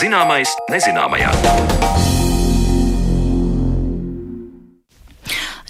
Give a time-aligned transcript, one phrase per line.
[0.00, 2.19] Zināmais nezināmajā.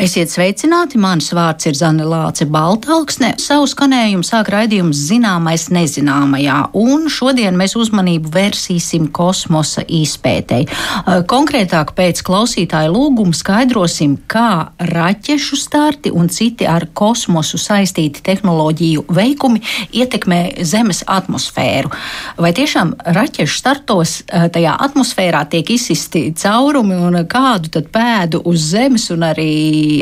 [0.01, 3.35] Esiet sveicināti, mans vārds ir Zana Lāce Baltalksne.
[3.37, 10.65] Savu skanējumu sāk raidījums Zināmais nezināmajā, un šodien mēs uzmanību vērsīsim kosmosa izpētei.
[11.29, 19.61] Konkrētāk pēc klausītāja lūguma skaidrosim, kā raķešu starti un citi ar kosmosu saistīti tehnoloģiju veikumi
[20.01, 21.93] ietekmē Zemes atmosfēru.
[22.41, 29.11] Vai tiešām raķešu startos tajā atmosfērā tiek izsisti caurumi un kādu tad pēdu uz Zemes
[29.13, 29.53] un arī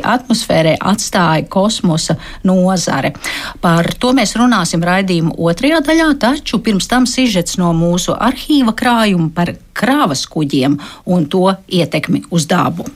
[0.04, 3.14] atmosfērē atstāja kosmosa nozare.
[3.62, 9.32] Par to mēs runāsim raidījuma otrajā daļā, taču pirms tam sižets no mūsu arhīva krājuma
[9.34, 11.48] par krāvas kuģiem un to
[11.80, 12.88] ietekmi uz dabu.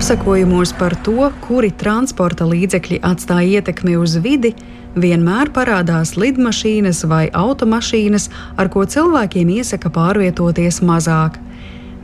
[0.00, 4.54] Apsakojumos par to, kuri transporta līdzekļi atstāja ietekmi uz vidi,
[4.96, 11.36] vienmēr parādās lidmašīnas vai automašīnas, ar ko cilvēkiem iesaka pārvietoties mazāk.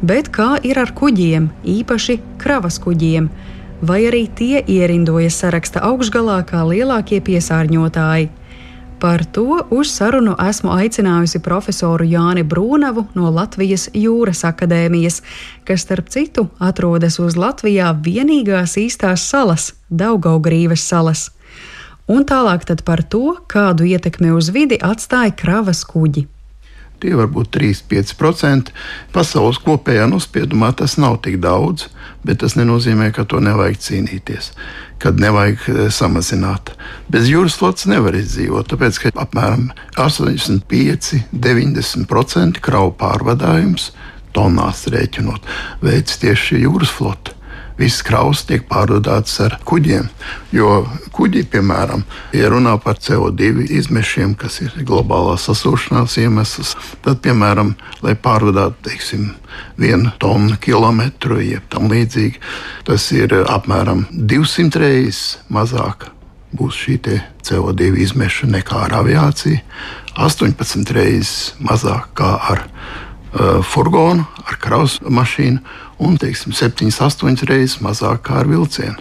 [0.05, 3.31] Bet kā ir ar kuģiem, īpaši kravas kuģiem,
[3.81, 8.29] vai arī tie ierindojas saraksta augšgalā kā lielākie piesārņotāji?
[9.01, 15.21] Par to uz sarunu esmu aicinājusi profesoru Jāni Brūnavu no Latvijas Jūras akadēmijas,
[15.69, 21.31] kas, starp citu, atrodas uz Latvijā vienīgās īstās salas- Daugaugrīves salas.
[22.09, 26.27] Un tālāk par to, kādu ietekmi uz vidi atstāja kravas kuģi.
[27.03, 28.71] Tie var būt 3-5%.
[29.13, 31.81] Pasaules kopējā nospiedumā tas nav tik daudz,
[32.25, 34.45] bet tas nenozīmē, ka to nevajag cīnīties,
[35.03, 36.65] kad nevajag eh, samazināt.
[37.13, 39.65] Bez jūras flotes nevar izdzīvot, tāpēc ka apmēram
[40.01, 43.85] 85-90% kravu pārvadājums
[44.37, 45.43] tonās rēķinot
[45.85, 47.36] veids tieši jūras flote
[47.79, 50.09] viss kraus tiek pārvadāts ar kuģiem.
[50.55, 52.05] Jo kuģi, piemēram,
[52.37, 59.31] ja runā par CO2 izmešiem, kas ir globālā sasūšanās iemesls, tad, piemēram, lai pārvadātu teiksim,
[59.81, 62.41] vienu tonu kilometru, jeb tam līdzīgi,
[62.89, 66.11] tas ir apmēram 200 reizes mazāk.
[66.57, 67.01] Būs šī
[67.45, 69.59] CO2 izmeša nekā ar aviāciju,
[70.17, 72.63] 18 reizes mazāk kā ar
[73.37, 75.61] uh, furgonu, ar kravas mašīnu
[75.99, 78.99] un teiksim, 7-8 reizes mazāk kā ar vilcienu.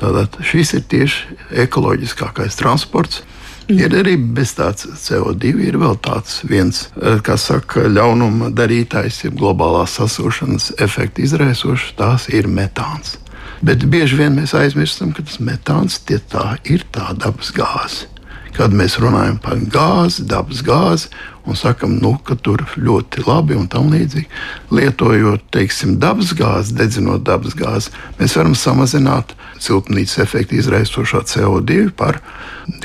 [0.00, 1.36] Tātad šis ir tieši
[1.66, 3.22] ekoloģiskākais transports.
[3.68, 3.78] Mm.
[3.78, 9.36] Ir arī bez tādas CO2, ir vēl tāds viens, eh, kas saka, ļaunuma darītājs, jeb
[9.38, 13.18] globālās sasūšanas efekta izraisošs, tās ir metāns.
[13.62, 18.08] Bet bieži vien mēs aizmirstam, ka tas metāns tie tā ir tā dabas gāze
[18.56, 21.10] kad mēs runājam par gāzi, dabas gāzi,
[21.48, 24.28] un sakam, nu, ka tur ļoti labi un tam līdzīgi.
[24.74, 32.20] Lietojot, teiksim, dabas gāzi, dedzinot dabas gāzi, mēs varam samazināt siltumnīcas efektu izraisošo CO2 par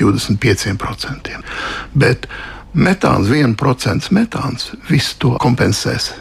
[0.00, 1.40] 25%.
[1.94, 2.28] Bet
[2.76, 6.12] metāns, 1% metāns, visu to kompensēs,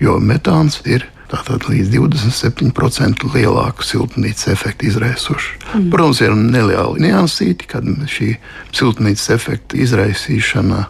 [0.00, 5.60] jo metāns ir Tātad līdz 27% lielāku siltumnīcas efektu izraisošu.
[5.74, 5.90] Mm.
[5.92, 8.32] Protams, ir neliela niansīte, kad šī
[8.74, 10.84] siltumnīcas efekta izraisīšana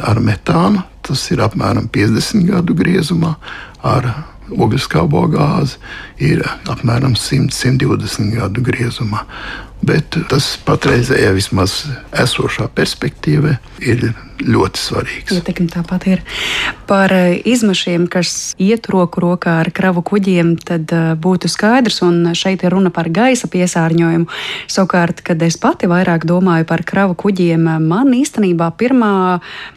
[0.00, 3.34] ar metānu tas ir apmēram 50 gadu griezumā,
[3.82, 4.08] ar
[4.52, 5.78] ogliskābo gāzi
[6.22, 9.24] ir apmēram 100-120 gadu griezumā.
[9.82, 11.80] Bet tas patreizējā vismaz
[12.14, 14.12] esošā perspektīvā ir
[14.46, 15.34] ļoti svarīgs.
[15.36, 16.22] Ietekme tāpat ir
[16.88, 22.32] par eh, izmešiem, kas iet roku rokā ar kravu kuģiem, tad eh, būtu skaidrs, un
[22.38, 24.28] šeit ir runa par gaisa piesārņojumu.
[24.70, 29.12] Savukārt, kad es pati vairāk domāju par kravu kuģiem, man īstenībā pirmā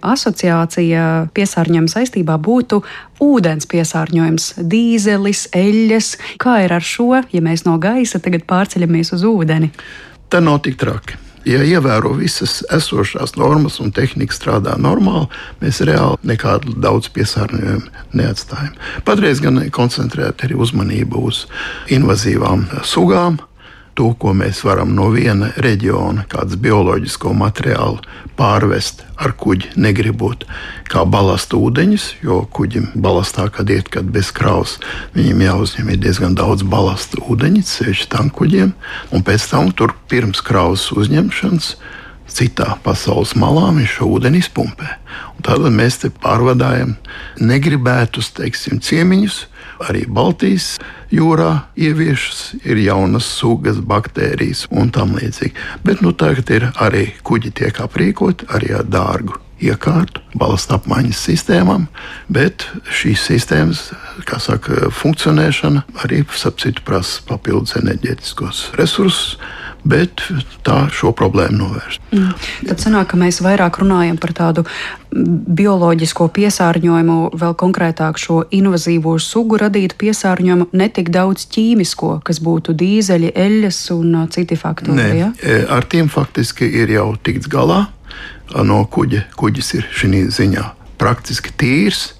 [0.06, 2.82] asociācija piesārņojuma saistībā būtu
[3.24, 6.16] ūdens piesārņojums, dīzelis, eļļas.
[6.42, 9.72] Kā ir ar šo, ja mēs no gaisa tagad pārceļamies uz ūdeni?
[10.30, 15.30] Tā nav tik traki ja ievēro visas esošās normas un tehnika strādā normāli,
[15.62, 18.74] mēs reāli nekādu daudz piesārņojumu neatstājam.
[19.08, 21.46] Patreiz gan koncentrēt arī uzmanību uz
[21.94, 23.40] invazīvām sugām,
[23.96, 28.02] to, ko mēs varam no viena reģiona, kādas bioloģisko materiālu
[28.36, 30.44] pārvest ar kuģi, negribot
[30.92, 34.78] kā balastu ūdeņus, jo kuģim balastā, kad iet kad bez kravas,
[35.16, 38.76] viņam jāuzņem diezgan daudz balastu ūdeņu, sevišķi tam kuģiem,
[39.16, 41.76] un pēc tam tur pirms kravas uzņemšanas
[42.36, 44.98] citā pasaules malā viņš šo ūdeni izpumpē.
[45.46, 46.96] Tad mēs te pārvadājam
[47.38, 49.44] negribētus, teiksim, ciemiņus,
[49.84, 50.76] arī Baltijas
[51.14, 55.56] jūrā ieviešas, ir jaunas sugas, baktērijas un tam līdzīgi.
[55.86, 61.88] Bet nu, tagad ir arī kuģi tiek aprīkoti arī ar dārgu iekārtu, balsta apmaiņas sistēmām,
[62.32, 63.88] bet šīs sistēmas,
[64.28, 69.38] kā saka, funkcionēšana arī sapcitu prasa papildus enerģētiskos resursus
[69.86, 70.24] bet
[70.66, 72.02] tā šo problēmu novērst.
[72.12, 72.32] Mm.
[72.72, 74.66] Tad sanāk, ka mēs vairāk runājam par tādu
[75.16, 82.76] bioloģisko piesārņojumu, vēl konkrētāk šo invazīvo sugu radītu piesārņojumu, ne tik daudz ķīmisko, kas būtu
[82.76, 84.98] dīzeļi, eļļas un citi faktori.
[84.98, 85.30] Nē, ja?
[85.40, 87.86] E, ar tiem faktiski ir jau tikts galā.
[88.66, 90.66] No kuģa, kuģis ir šī ziņā
[91.02, 92.12] praktiski tīrs.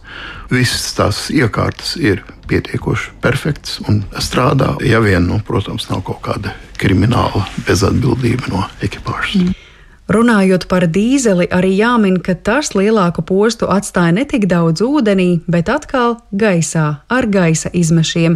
[0.52, 4.76] Visas tās iekārtas ir pietiekoši perfekts un strādā.
[4.86, 9.42] Ja vien, nu, protams, nav kaut kāda krimināla bezatbildība no ekipāžas.
[9.44, 9.62] Mm.
[10.06, 15.66] Runājot par dīzeli, arī jāmin, ka tas lielāku postu atstāja ne tik daudz ūdenī, bet
[15.74, 18.36] atkal gaisā ar gaisa izmešiem.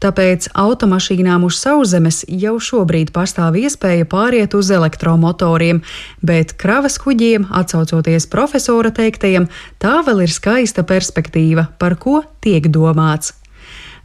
[0.00, 5.82] Tāpēc automašīnām uz sauszemes jau šobrīd pastāv iespēja pāriet uz elektromotoriem,
[6.24, 13.34] bet kravas kuģiem, atcaucoties profesora teiktajam, tā vēl ir skaista perspektīva, par ko tiek domāts.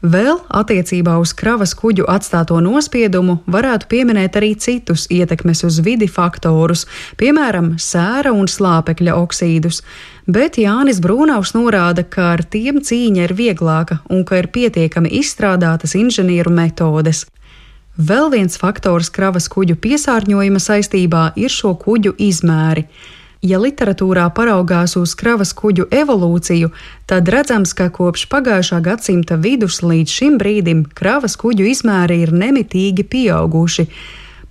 [0.06, 6.84] Vēl attiecībā uz kravas kuģu atstāto nospiedumu varētu pieminēt arī citus ietekmes uz vidi faktorus,
[7.18, 9.82] piemēram, sēra un slāpekļa oksīdus.
[10.30, 15.98] Bet Jānis Brūnaus norāda, ka ar tiem cīņa ir vieglāka un ka ir pietiekami izstrādātas
[15.98, 17.26] inženieru metodes.
[17.98, 22.86] Vēl viens faktors kravas kuģu piesārņojuma saistībā ir šo kuģu izmēri.
[23.46, 26.72] Ja literatūrā paraugās uz kravas kuģu evolūciju,
[27.06, 33.06] tad redzams, ka kopš pagājušā gadsimta vidus līdz šim brīdim kravas kuģu izmēri ir nemitīgi
[33.06, 33.86] pieauguši.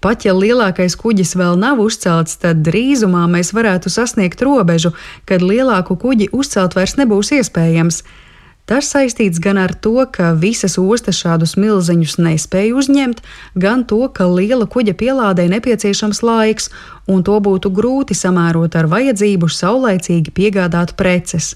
[0.05, 4.93] Pat ja lielākais kuģis vēl nav uzcelts, tad drīzumā mēs varētu sasniegt robežu,
[5.27, 8.05] kad lielāku kuģi uzcelt vairs nebūs iespējams.
[8.65, 13.19] Tas saistīts gan ar to, ka visas ostas šādus milzeņus nespēja uzņemt,
[13.61, 16.71] gan to, ka liela kuģa pielādē nepieciešams laiks,
[17.05, 21.51] un to būtu grūti samērot ar vajadzību saulēcīgi piegādāt preces.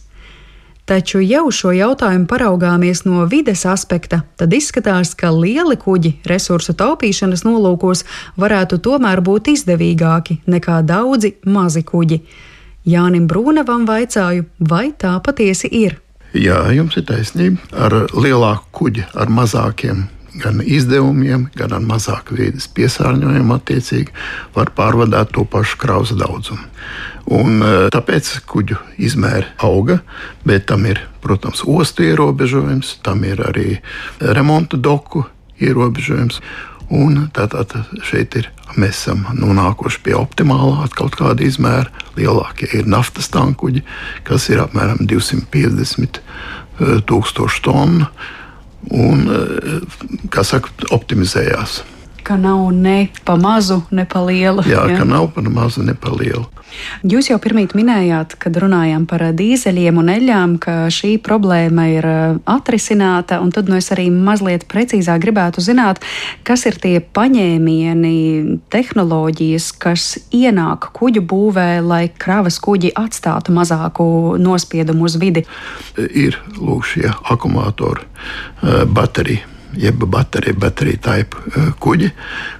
[0.88, 6.72] Taču, ja uz šo jautājumu paraugāmies no vides aspekta, tad izskatās, ka lieli kuģi resursu
[6.76, 8.04] taupīšanas nolūkos
[8.40, 12.20] varētu tomēr būt izdevīgāki nekā daudzi mazi kuģi.
[12.88, 15.99] Jānim Brūnevam vaicāju, vai tā patiesi ir.
[16.36, 17.62] Jā, jums ir taisnība.
[17.72, 20.06] Ar lielāku kuģi, ar mazākiem
[20.38, 24.12] gan izdevumiem, gan ar mazāku vīdes piesārņojumu, attiecīgi
[24.54, 26.69] var pārvadāt to pašu kravas daudzumu.
[27.34, 28.78] Un, e, tāpēc kuģu
[29.08, 29.98] izmēri auga,
[30.48, 33.80] bet tam ir, protams, ostu ierobežojums, tam ir arī
[34.20, 35.26] remonta doku
[35.60, 36.40] ierobežojums.
[36.88, 37.75] Un tātad
[38.08, 38.46] šeit ir,
[38.81, 41.93] mēs esam nonākuši pie optimālā kaut kāda izmēra.
[42.17, 43.85] Lielākie ir naftas tankuģi,
[44.25, 48.08] kas ir apmēram 250 eh, tūkstoši tonu.
[48.88, 51.82] Un, eh, kā saka, optimizējās.
[52.28, 54.60] Ka nav ne pa mazu, ne pa lielu.
[54.69, 55.00] Jā, jā.
[55.00, 56.44] ka nav pa mazu, ne pa lielu.
[57.08, 62.36] Jūs jau pirmīt minējāt, kad runājām par dīzeļiem un eļļām, ka šī problēma ir uh,
[62.52, 66.04] atrisināta, un tad nu es arī mazliet precīzāk gribētu zināt,
[66.44, 68.14] kas ir tie paņēmieni,
[68.72, 75.46] tehnoloģijas, kas ienāk kuģu būvē, lai kravas kuģi atstātu mazāku nospiedumu uz vidi.
[75.96, 82.10] Ir lūk šie akumulātori, uh, baterija jeb bateriju, bateriju taipu eh, kuģi,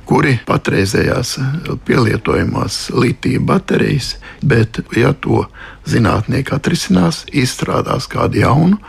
[0.08, 5.44] kuri patreizējās eh, pielietojamās litija baterijas, bet, ja to
[5.88, 8.81] zinātnieki atrisinās, izstrādās kādu jaunu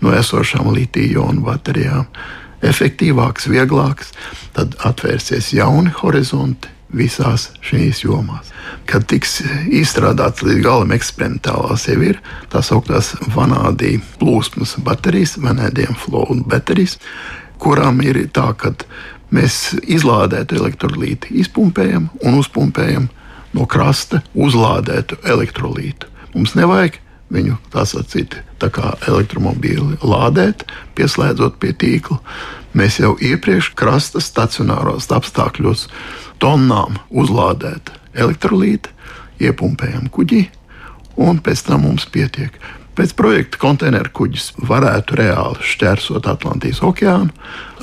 [0.00, 2.06] no esošām litija-jonu baterijām,
[2.62, 4.12] efektīvāks, vieglāks,
[4.54, 8.52] tad atvērsies jauni horizonti visās šīs jomās.
[8.88, 12.20] Kad tiks izstrādāts līdz galam eksperimentālās, jau ir
[12.52, 16.96] tā sauktās vanādija plūsmas baterijas, vanādiem flow baterijas,
[17.58, 18.72] kurām ir tā, ka
[19.34, 23.08] mēs izlādētu elektrolītu, izpumpējam un uzpumpējam
[23.56, 26.08] no krasta uzlādētu elektrolītu.
[26.34, 26.98] Mums nevajag
[27.32, 30.64] viņu tā sacīt, tā kā elektromobīli lādēt,
[30.96, 32.20] pieslēdzot pie tīkla.
[32.76, 35.88] Mēs jau iepriekš krasta stacionāros apstākļos
[36.42, 38.92] tonnām uzlādēt elektrolītu,
[39.42, 40.46] iepumpējam kuģi,
[41.18, 42.54] un pēc tam mums pietiek.
[42.98, 47.30] Pēc projekta konteineru kuģis varētu reāli šķērsot Atlantijas okeānu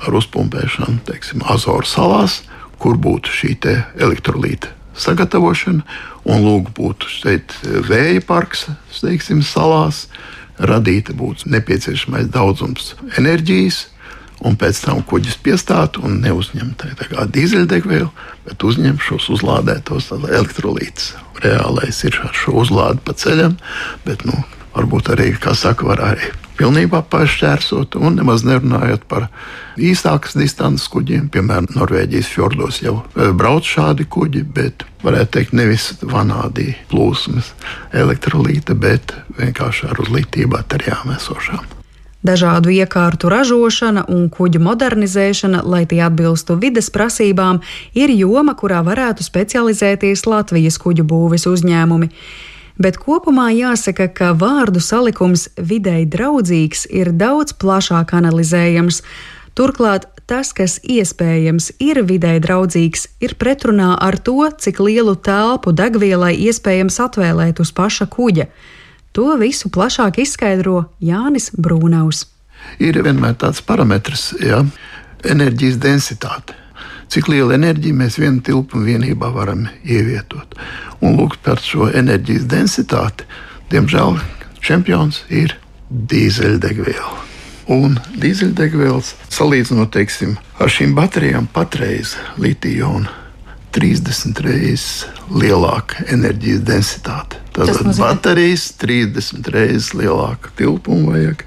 [0.04, 2.42] ar uzpumpēšanu, teiksim, Azoru salās,
[2.84, 3.54] kur būtu šī
[3.96, 5.86] elektrolīta sagatavošana,
[6.28, 8.66] un lūk, būtu šeit vēja parks,
[9.00, 10.10] teiksim, salās,
[10.60, 13.86] radīta būtu nepieciešamais daudzums enerģijas,
[14.44, 16.92] un pēc tam kuģis piestātu un neuzņemtu
[17.36, 18.12] dīzeļdegvielu,
[18.50, 21.14] bet uzņem šos uzlādētos elektrolītus.
[21.44, 23.56] Reālais ir ar šo uzlādi pa ceļam,
[24.04, 24.36] bet nu,
[24.76, 29.28] varbūt arī, kā saka, var arī pilnībā pašķērsot, un nemaz nerunājot par
[29.76, 31.28] īsākas distances kuģiem.
[31.34, 37.52] Piemēram, Norvēģijas fjordos jau e, brauc šādi kuģi, bet varētu teikt, nevis vanādī plūsmas
[37.96, 41.76] elektrolīta, bet vienkārši ar uz litiju baterijām esošām.
[42.26, 47.60] Dažādu iekārtu ražošana un kuģu modernizēšana, lai tie atbilstu vides prasībām,
[47.94, 52.10] ir joma, kurā varētu specializēties Latvijas kuģu būves uzņēmumi
[52.78, 59.02] bet kopumā jāsaka, ka vārdu salikums videi draudzīgs ir daudz plašāk analizējams.
[59.56, 66.34] Turklāt tas, kas iespējams ir videi draudzīgs, ir pretrunā ar to, cik lielu telpu degvielai
[66.48, 68.50] iespējams atvēlēt uz paša kuģa.
[69.16, 72.26] To visu plašāk izskaidro Jānis Brūnaus.
[72.84, 74.66] Ir vienmēr tāds parametrs, ja
[75.24, 76.65] enerģijas densitāte
[77.12, 80.56] cik lielu enerģiju mēs vienu tilpu vienībā varam ievietot.
[81.02, 83.28] Un lūk, par šo enerģijas densitāti,
[83.74, 84.20] diemžēl
[84.66, 85.58] čempions ir
[85.90, 87.14] dīzeļdegviela.
[87.76, 93.10] Un dīzeļdegvielas salīdzinot teiksim, ar šīm baterijām patreiz litija-iona
[93.76, 97.42] 30 reizes lielāka enerģijas densitāte.
[97.56, 101.44] Tātad baterijas 30 reizes lielāka tilpuma vajag.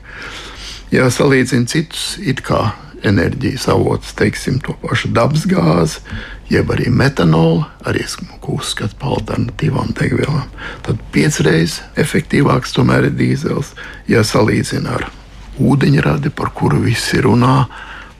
[0.92, 2.70] Ja salīdzina citus it kā
[3.06, 6.02] enerģijas avots, teiksim, to pašu dabasgāzi,
[6.50, 8.06] jeb arī metanolu, arī
[8.48, 10.48] uzskata par alternatīvām degvielām.
[10.86, 13.74] Tad piecreiz efektīvāks tomēr ir dīzels,
[14.08, 15.10] ja salīdzina ar
[15.58, 17.66] ūdeņradi, par kuru visi runā.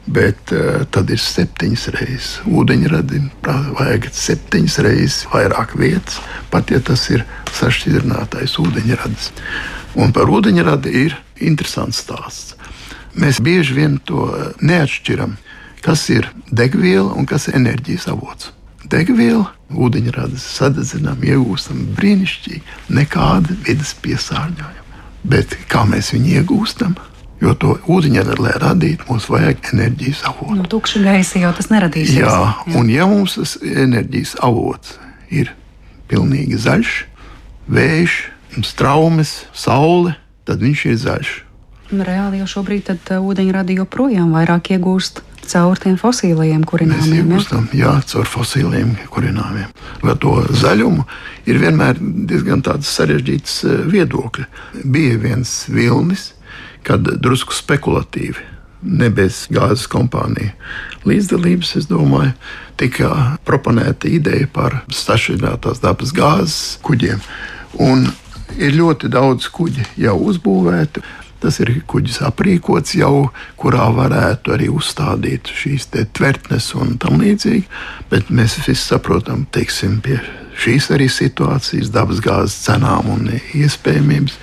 [0.09, 2.29] Bet uh, tad ir septiņas reizes.
[2.49, 6.17] Ūdeņradim vajag septiņas reizes vairāk vietas,
[6.49, 9.29] pat ja tas ir sašķidrinātais ūdeņradis.
[10.01, 12.58] Un par ūdeņradi ir interesants stāsts.
[13.19, 14.29] Mēs bieži vien to
[14.63, 15.35] neatšķiram,
[15.83, 18.53] kas ir degviela un kas ir enerģijas avots.
[18.89, 22.63] Degviela, ūdeņradas sadedzinām, iegūstam brīnišķīgi,
[22.95, 25.03] nekāda vidas piesārņojuma.
[25.29, 26.95] Bet kā mēs viņu iegūstam?
[27.43, 30.57] Jo to ūdeņradi, lai radītu, mums vajag enerģijas avotu.
[30.59, 32.15] Nu, tukša gaisa jau tas neradīs.
[32.17, 34.97] Jā, jā, un ja mums tas enerģijas avots
[35.31, 35.53] ir
[36.11, 36.95] pilnīgi zaļš,
[37.71, 38.17] vējš,
[38.67, 40.17] straumes, saule,
[40.49, 41.37] tad viņš ir zaļš.
[41.89, 47.23] Reāli jau šobrīd uh, ūdeņradi joprojām vairāk iegūst caur tiem fosiliem kurināmiem.
[47.23, 49.71] Iegūstam, jā, caur fosiliem kurināmiem.
[50.03, 51.07] Vai to zaļumu
[51.49, 51.97] ir vienmēr
[52.29, 54.45] diezgan sarežģīts uh, viedokļi.
[54.85, 56.35] Bija viens vilnis,
[56.85, 58.45] kad drusku spekulatīvi.
[58.85, 60.53] Ne bez gāzes kompāniju
[61.09, 62.37] līdzdalības, es domāju,
[62.79, 67.25] tika proponēta ideja par stašķinātās dabas gāzes kuģiem.
[67.81, 68.07] Un
[68.57, 71.03] ir ļoti daudz kuģi jau uzbūvēti.
[71.39, 73.29] Tas ir kuģis aprīkots jau,
[73.61, 77.69] kurā varētu arī uzstādīt šīs tvertnes un tam līdzīgi.
[78.11, 80.19] Bet mēs visi saprotam, teiksim, pie
[80.59, 84.39] šīs arī situācijas, dabasgāzes cenām un iespējamības,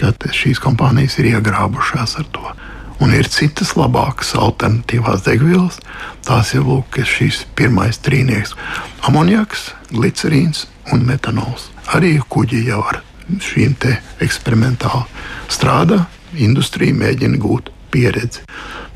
[0.00, 2.54] ka šīs kompānijas ir iegrābušās ar to.
[3.00, 5.78] Un ir citas labākas alternatīvās degvielas.
[6.24, 8.52] Tās ir lūk, šīs pirmais trīnieks-
[9.08, 11.70] amoniaks, glicerīns un metanols.
[11.96, 13.02] Arī kuģi jau ar
[13.38, 13.76] šīm
[14.20, 15.04] eksperimentāli
[15.48, 16.06] strādā
[16.36, 18.44] industrija mēģina gūt pieredzi.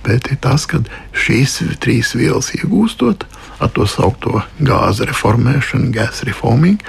[0.05, 0.83] Bet ir tas, ka
[1.17, 3.25] šīs trīs vielas iegūstot,
[3.63, 6.83] ar to saucamo gāzes reformēšanu, gas reforming,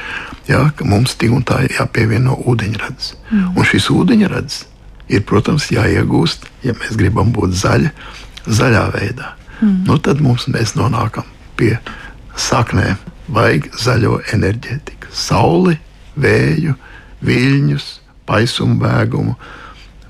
[0.49, 3.13] jā, mums tik un tā jāpievieno ūdeņradis.
[3.31, 3.55] Mm.
[3.55, 4.59] Un šis ūdeņradis
[5.15, 7.91] ir, protams, jāiegūst, ja mēs gribam būt zaļi,
[8.45, 9.33] zaļā veidā.
[9.61, 9.83] Mm.
[9.87, 11.27] Nu, tad mums mēs nonākam
[11.59, 11.77] pie
[12.35, 12.99] saknēm.
[13.25, 15.79] Vajag zaļo enerģētiku, sauli,
[16.21, 16.75] vēju,
[17.25, 17.87] viļņus,
[18.29, 19.33] paisumbēgumu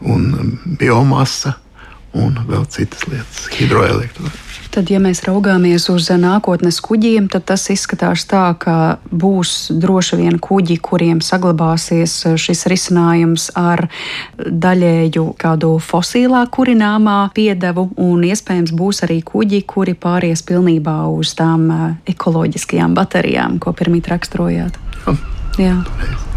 [0.06, 1.58] un biomasa
[2.16, 4.32] un vēl citas lietas, hidroelektrība.
[4.76, 10.40] Tad, ja mēs raugāmies uz nākotnes kuģiem, tad tas izskatās tā, ka būs droši vien
[10.44, 13.86] kuģi, kuriem saglabāsies šis risinājums ar
[14.36, 21.68] daļēju kādu fosilā kurināmā piedevu, un iespējams būs arī kuģi, kuri pāries pilnībā uz tām
[21.72, 24.80] eh, ekoloģiskajām baterijām, ko pirmīt raksturojāt.
[25.08, 25.20] Jā.
[25.56, 26.35] Jā.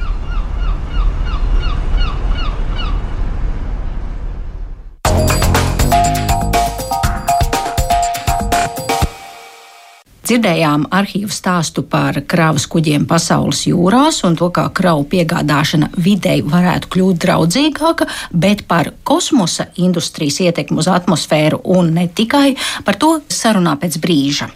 [10.28, 16.90] Dzirdējām arhīvu stāstu par kravas kuģiem pasaules jūrās un to, kā kravu piegādāšana videi varētu
[16.92, 18.04] kļūt draudzīgāka,
[18.36, 24.52] bet par kosmosa industrijas ietekmi uz atmosfēru un ne tikai par to sarunā pēc brīža.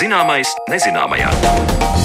[0.00, 1.95] Zināmais nezināmajā.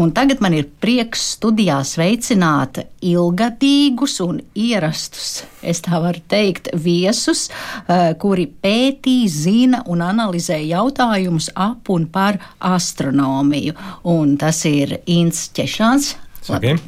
[0.00, 7.50] Un tagad man ir prieks studijā sveicināt ilgadīgus un ierastus, es tā varu teikt, viesus,
[7.84, 13.74] eh, kuri pētī, zina un analizē jautājumus ap un par astronomiju.
[14.04, 16.14] Un tas ir Inns Češāns.
[16.40, 16.80] Sveiki.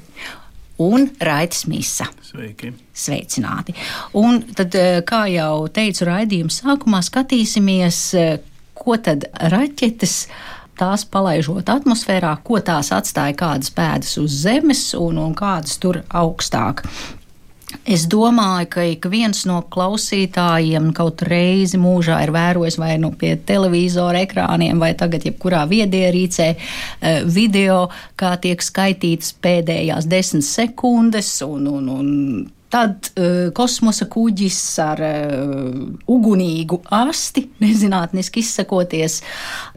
[0.79, 2.07] Un Raitas Misa.
[2.25, 2.73] Sveiki.
[2.95, 3.75] Sveicināti.
[4.15, 8.39] Un tad, eh, kā jau teicu raidījuma sākumā, skatīsimies, eh,
[8.75, 10.27] ko tad raķetes
[10.83, 16.83] tās palaižot atmosfērā, ko tās atstāja kādas pēdas uz zemes un, un kādas tur augstāk.
[17.89, 23.33] Es domāju, ka ik viens no klausītājiem kaut reizi mūžā ir vērojis vai nu pie
[23.49, 27.87] televizora ekrāniem, vai tagad jebkurā viedierīcē eh, video,
[28.21, 32.11] kā tiek skaitītas pēdējās desmit sekundes un, un, un
[32.73, 35.75] Tad uh, kosmosa kuģis ar uh,
[36.09, 39.19] ugunīgu asti, nezinātniski izsakoties,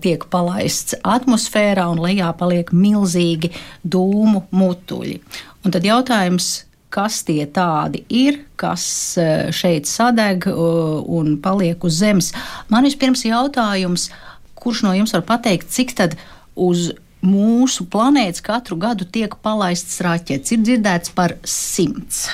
[0.04, 3.52] tiek palaists atmosfērā un lejā paliek milzīgi
[3.84, 5.20] dūmu mutuļi.
[5.66, 6.50] Un tad jautājums,
[6.96, 8.88] kas tie tādi ir, kas
[9.20, 12.32] uh, šeit sadeg uh, un paliek uz Zemes.
[12.72, 14.08] Man vispirms jautājums,
[14.56, 16.16] kurš no jums var pateikt, cik tad
[16.56, 16.94] uz
[17.26, 20.56] mūsu planētas katru gadu tiek palaists raķetes?
[20.56, 22.30] Ir dzirdēts par simts.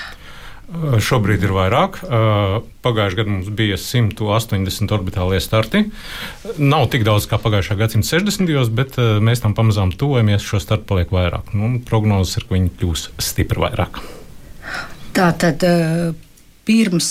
[0.71, 1.97] Šobrīd ir vairāk.
[2.85, 5.83] Pagājušajā gadā mums bija 180 orbitālie starti.
[6.61, 8.71] Nav tik daudz kā pagājušā gadsimta 60.
[8.77, 10.45] bet mēs tam pamazām tuvojamies.
[10.47, 11.51] Šo startu paliek vairāk.
[11.57, 14.03] Nu, prognozes ir, ka viņi kļūs stipri vairāk.
[15.15, 15.65] Tā tad.
[16.61, 17.07] Pirms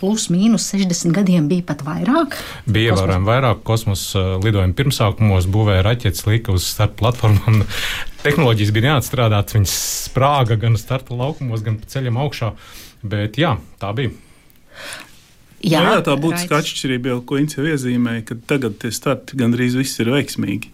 [0.00, 2.38] plus mīnus 60 gadiem bija pat vairāk.
[2.64, 7.60] Bija ievērojami vairāk kosmosa lidojuma pirmsākumos, būvēja raķetes, lika uz starta platformām.
[8.24, 9.76] Tehnoloģijas bija neatstrādātas, viņas
[10.08, 12.48] sprāga gan starta laukumos, gan pa ceļam augšā.
[12.54, 14.14] Uh, Bet jā, tā bija.
[15.64, 19.76] Jā, nu, jā, tā būtiska atšķirība jau, ko Ince iezīmēja, ka tagad tie starti gandrīz
[19.78, 20.72] viss ir veiksmīgi.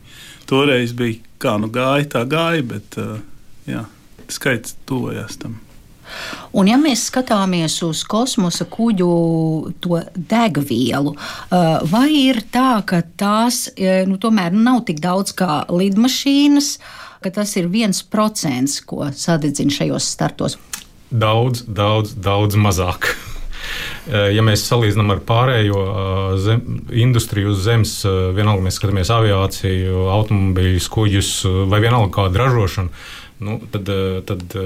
[0.50, 2.98] Toreiz bija kā nu gāja, tā gāja, bet
[3.70, 3.84] jā,
[4.30, 5.60] skaits tuvojās tam.
[6.50, 9.10] Un, ja mēs skatāmies uz kosmosa kuģu
[10.16, 11.12] degvielu,
[11.92, 13.68] vai ir tā, ka tās
[14.10, 16.72] nu, tomēr nav tik daudz kā lidmašīnas,
[17.22, 20.58] ka tas ir viens procents, ko sadedzina šajos startos?
[21.10, 23.12] Daudz, daudz, daudz mazāk.
[24.08, 26.62] Eh, ja mēs salīdzinām ar pārējo eh, zem,
[26.96, 31.30] industriju uz zemes, eh, vienalga mēs skatāmies aviāciju, automobīļus, kuģus
[31.70, 32.88] vai vienalga kādu ražošanu,
[33.46, 33.92] nu, tad,
[34.26, 34.56] tad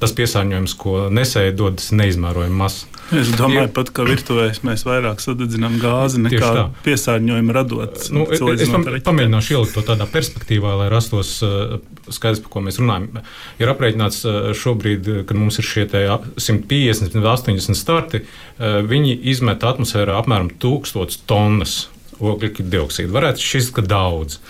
[0.00, 2.80] tas piesārņojums, ko nesēja, dodas neizmērojami maz.
[3.14, 6.50] Es domāju, pat ka virtuvēs mēs vairāk sadedzinām gāzi nekā
[6.84, 8.00] piesārņojumu radot.
[8.12, 11.78] Nu, es pam, pamēģināšu ielikt to tādā perspektīvā, lai rastos uh,
[12.12, 13.22] skaidrs, par ko mēs runājam.
[13.62, 20.18] Ir aprēķināts uh, šobrīd, kad mums ir šie 150, 180 starti, uh, viņi izmet atmosfērā
[20.20, 21.80] apmēram 1000 tonnas
[22.18, 23.14] oglekļa dioksīdu.
[23.14, 24.40] Varētu šis, ka daudz.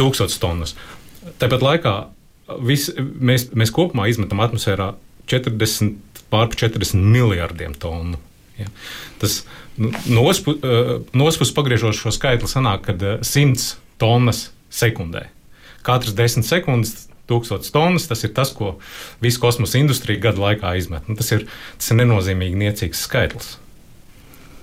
[0.00, 0.76] 1000 tonnas.
[1.40, 1.94] Tāpat laikā
[2.66, 4.92] vis, mēs, mēs kopumā izmetam atmosfērā
[5.30, 5.96] 40,
[6.32, 8.20] pār 40 miljardiem tonu.
[8.56, 8.70] Ja.
[9.20, 9.42] Tas
[9.76, 15.26] nu, no otras puses pagriežot šo skaitli, sanāk, ka 100 tonnas sekundē.
[15.86, 18.06] Katras 10 sekundes 1000 tonnas.
[18.08, 18.76] Tas ir tas, ko
[19.22, 21.06] visa kosmosa industrija gadu laikā izmet.
[21.08, 21.46] Nu, tas, ir,
[21.78, 23.56] tas ir nenozīmīgi niecīgs skaitlis.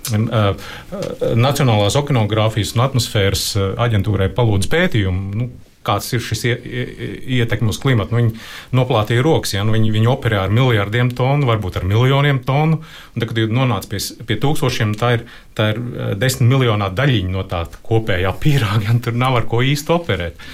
[0.04, 3.44] Nacionālās okeānogrāfijas un atmosfēras
[3.86, 5.38] aģentūrai palūdz pētījumu.
[5.40, 5.48] Nu,
[5.84, 8.14] kāds ir šis ietekme uz klimatu.
[8.14, 8.34] Nu, viņi
[8.76, 12.80] noplātīja rokas, ja nu, viņi, viņi operē ar miljardiem tonu, varbūt ar miljoniem tonu.
[13.14, 15.26] Tad, kad jūs nonācat pie, pie tūkstošiem, tā ir,
[15.58, 19.62] tā ir eh, desmit miljonā daļiņa no tā kopējā pīrāga, un tur nav ar ko
[19.64, 20.44] īsti operēt.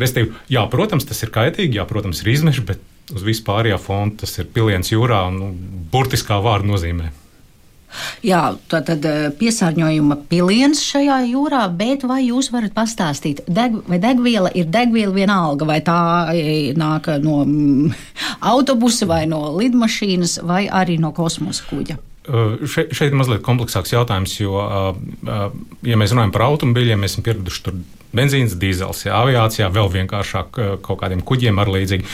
[0.00, 4.32] Restīvi, jā, protams, tas ir kaitīgi, jā, protams, ir izmeši, bet uz vispārējā fona tas
[4.40, 5.50] ir piliens jūrā un nu,
[5.92, 7.10] burtiskā vārda nozīmē.
[8.24, 13.98] Jā, tā tad eh, piesārņojuma piliens šajā jūrā, bet vai jūs varat pastāstīt, deg, vai
[14.02, 15.98] degviela ir degviela vienalga, vai tā
[16.34, 17.92] eh, nāk no mm,
[18.52, 21.98] autobusa vai no lidmašīnas vai arī no kosmosa kuģa?
[22.22, 24.92] Uh, šeit, šeit ir mazliet kompleksāks jautājums, jo, uh,
[25.26, 25.48] uh,
[25.82, 27.80] ja mēs runājam par automobīļiem, mēs esam pieraduši tur
[28.14, 32.06] benzīns, dīzels, jā, aviācijā vēl vienkāršāk kaut kādiem kuģiem ar līdzīgi.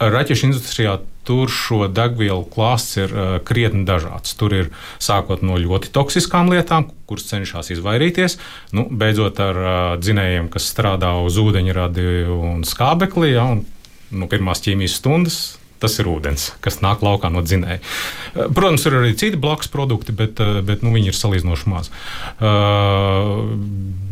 [0.00, 0.94] Raķešu industrijā
[1.26, 4.34] tur šo degvielu klāsts ir uh, krietni dažāds.
[4.38, 4.70] Tur ir
[5.02, 8.38] sākot no ļoti toksiskām lietām, kuras cenšas izvairīties,
[8.76, 13.34] nu, beidzot ar uh, dzinējiem, kas strādā uz ūdeņradi un skābekli.
[13.34, 13.64] Ja, un,
[14.10, 15.40] nu, pirmās ķīmijas stundas
[15.80, 17.80] tas ir ūdens, kas nāk laukā no dzinēja.
[17.80, 21.88] Eh, protams, ir arī citi blakus produkti, bet, bet nu, viņi ir salīdzinoši maz.
[22.36, 23.56] Uh,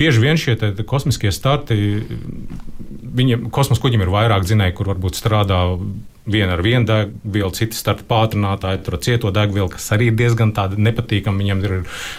[0.00, 0.56] bieži vien šie
[0.88, 1.76] kosmiskie starti,
[3.18, 5.60] viņiem, kosmosa kuģiem ir vairāk dzinēji, kur varbūt strādā
[6.28, 11.42] viena ar vienu degvielu, citi starta pātrinātāji, tur cieto degvielu, kas arī ir diezgan nepatīkama.
[11.42, 11.76] Viņiem ir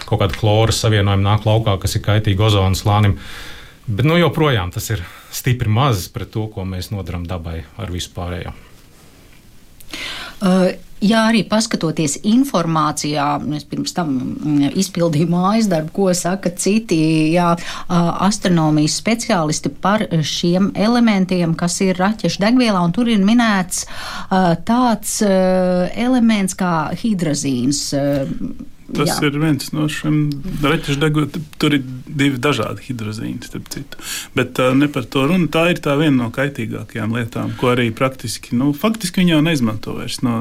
[0.08, 3.18] kaut kāda chloras savienojuma nāk laukā, kas ir kaitīgi ozonu slānim.
[3.90, 8.12] Bet nu, joprojām tas ir stipri maz pret to, ko mēs nodarām dabai ar visu
[8.14, 8.52] pārējo.
[8.54, 8.66] Uh,
[11.00, 13.24] Jā, arī paskatoties informācijā,
[13.56, 16.98] es pirms tam mm, izpildīju mājas darbu, ko saka citi
[17.32, 17.54] jā,
[17.88, 23.86] astronomijas speciālisti par šiem elementiem, kas ir raķešu degvielā, un tur ir minēts
[24.68, 27.86] tāds elements kā hidrazīns.
[28.96, 29.28] Tas Jā.
[29.28, 30.16] ir viens no šiem
[30.62, 31.38] degvielām.
[31.60, 34.00] Tur ir divi dažādi hidrozīni, starp citu.
[34.36, 35.46] Bet uh, ne par to runa.
[35.52, 39.96] Tā ir tā viena no kaitīgākajām lietām, ko arī praktiski, nu, faktiski viņi jau neizmanto
[39.98, 40.36] vairs no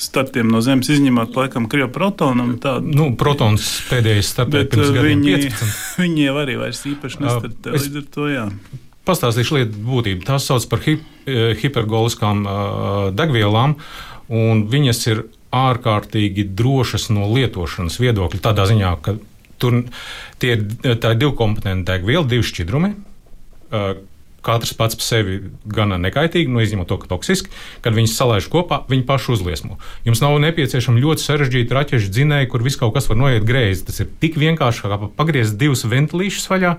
[0.00, 2.46] startiem no Zemes, izņemot laikam krievu protonu.
[2.86, 5.82] Nu, protons pēdējais startēja pirms gadiem viņi, 15.
[6.04, 8.46] viņi jau arī vairs īpaši nestartē uh, līdz ar to, jā.
[9.08, 10.24] Pastāstīšu lietu būtību.
[10.28, 10.98] Tās sauc par hi
[11.60, 12.56] hipergoliskām uh,
[13.16, 13.76] degvielām,
[14.30, 15.22] un viņas ir
[15.54, 18.42] ārkārtīgi drošas no lietošanas viedokļa.
[18.44, 19.16] Tādā ziņā, ka
[19.60, 19.82] tur
[20.42, 22.94] tie, tā ir divu komponentu degviela, divi šķidrumi.
[24.40, 25.34] Katrs pats par sevi
[25.68, 27.50] gana nekaitīgi, nu, izņemot to, ka toksiski.
[27.84, 29.76] Kad viņas salaiž kopā, viņi paši uzliesmo.
[30.06, 33.84] Jums nav nepieciešama ļoti sarežģīta raķešu dzinēja, kur viss kaut kas var noiet greizi.
[33.90, 36.72] Tas ir tik vienkārši, kā pagriezt divus ventilīšus vaļā.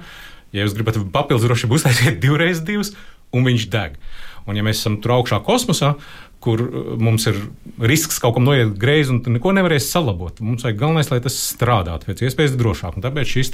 [0.58, 2.96] Ja jūs gribat papildus drošību, uztaisiet divreiz divus,
[3.36, 4.02] un viņš deg.
[4.50, 5.94] Un, ja mēs esam tur augšā kosmosā,
[6.42, 7.38] kur uh, mums ir
[7.82, 10.42] risks kaut kam noiet greizi un neko nevarēs salabot.
[10.44, 12.98] Mums vajag galvenais, lai tas strādātu pēc iespējas drošāk.
[12.98, 13.54] Un tāpēc šīs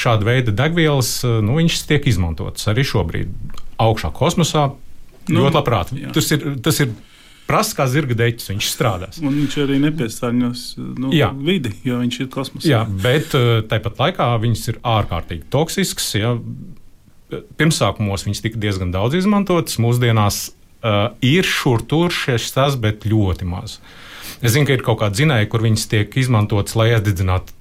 [0.00, 4.70] šāda veida degvielas uh, nu, tiek izmantotas arī šobrīd augšā kosmosā.
[5.28, 5.92] Nu, ļoti labprāt.
[6.14, 6.92] Tas ir, tas ir
[7.48, 9.20] prasa kā zirga deķis, viņš strādās.
[9.22, 11.30] Un viņš arī nepiesārņos nu, jā.
[11.36, 12.68] vidi, jo viņš ir kosmosā.
[12.68, 16.10] Jā, bet uh, tāpat laikā viņas ir ārkārtīgi toksisks.
[16.20, 16.34] Ja.
[17.58, 20.46] Pirmsākumos viņas tika diezgan daudz izmantotas, mūsdienās
[20.84, 23.78] uh, ir šur tur šis tas, bet ļoti maz.
[24.44, 27.54] Es zinu, ka ir kaut kāda zinēja, kur viņas tiek izmantotas, lai iededzinātu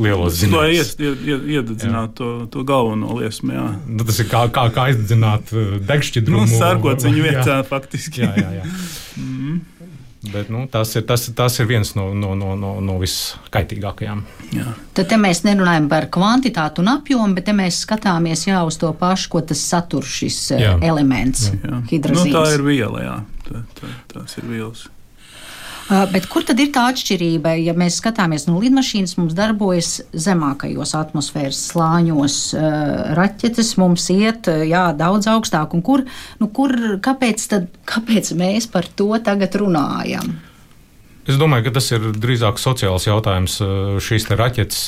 [0.00, 0.62] lielos zinājumos.
[0.62, 0.92] Lai ies,
[1.28, 3.52] ied, iededzinātu to, to galveno liesmu.
[3.52, 3.66] Jā.
[3.84, 5.52] Nu, tas ir kā, kā, kā aizdedzināt
[5.88, 6.48] degšķidrumu.
[6.48, 7.66] Nu, sārkot viņu vietā, jā.
[7.68, 8.24] faktiski.
[8.24, 8.70] Jā, jā, jā.
[9.20, 9.60] mm.
[10.22, 14.20] Bet, nu, tas, ir, tas, tas ir viens no, no, no, no, no viskaitīgākajām.
[14.54, 14.68] Jā.
[14.94, 19.42] Tad mēs nerunājam par kvantitāti un apjomu, bet mēs skatāmies jā, uz to pašu, ko
[19.50, 20.76] tas satur šis jā.
[20.78, 21.48] elements.
[21.50, 21.82] Jā.
[21.90, 22.02] Jā.
[22.14, 23.16] Nu, tā ir viela, jā.
[23.48, 24.86] Tā, tā, tās ir vielas.
[25.90, 27.56] Uh, bet kur tad ir tā atšķirība?
[27.58, 32.62] Ja mēs skatāmies, nu, lidmašīnas mums darbojas zemākajos atmosfēras slāņos, uh,
[33.18, 35.74] raķetes mums iet jā, daudz augstāk.
[35.84, 36.04] Kur,
[36.38, 40.36] nu, kur, kāpēc, tad, kāpēc mēs par to tagad runājam?
[41.26, 43.60] Es domāju, ka tas ir drīzāk sociāls jautājums.
[44.02, 44.80] Šīs raķetes,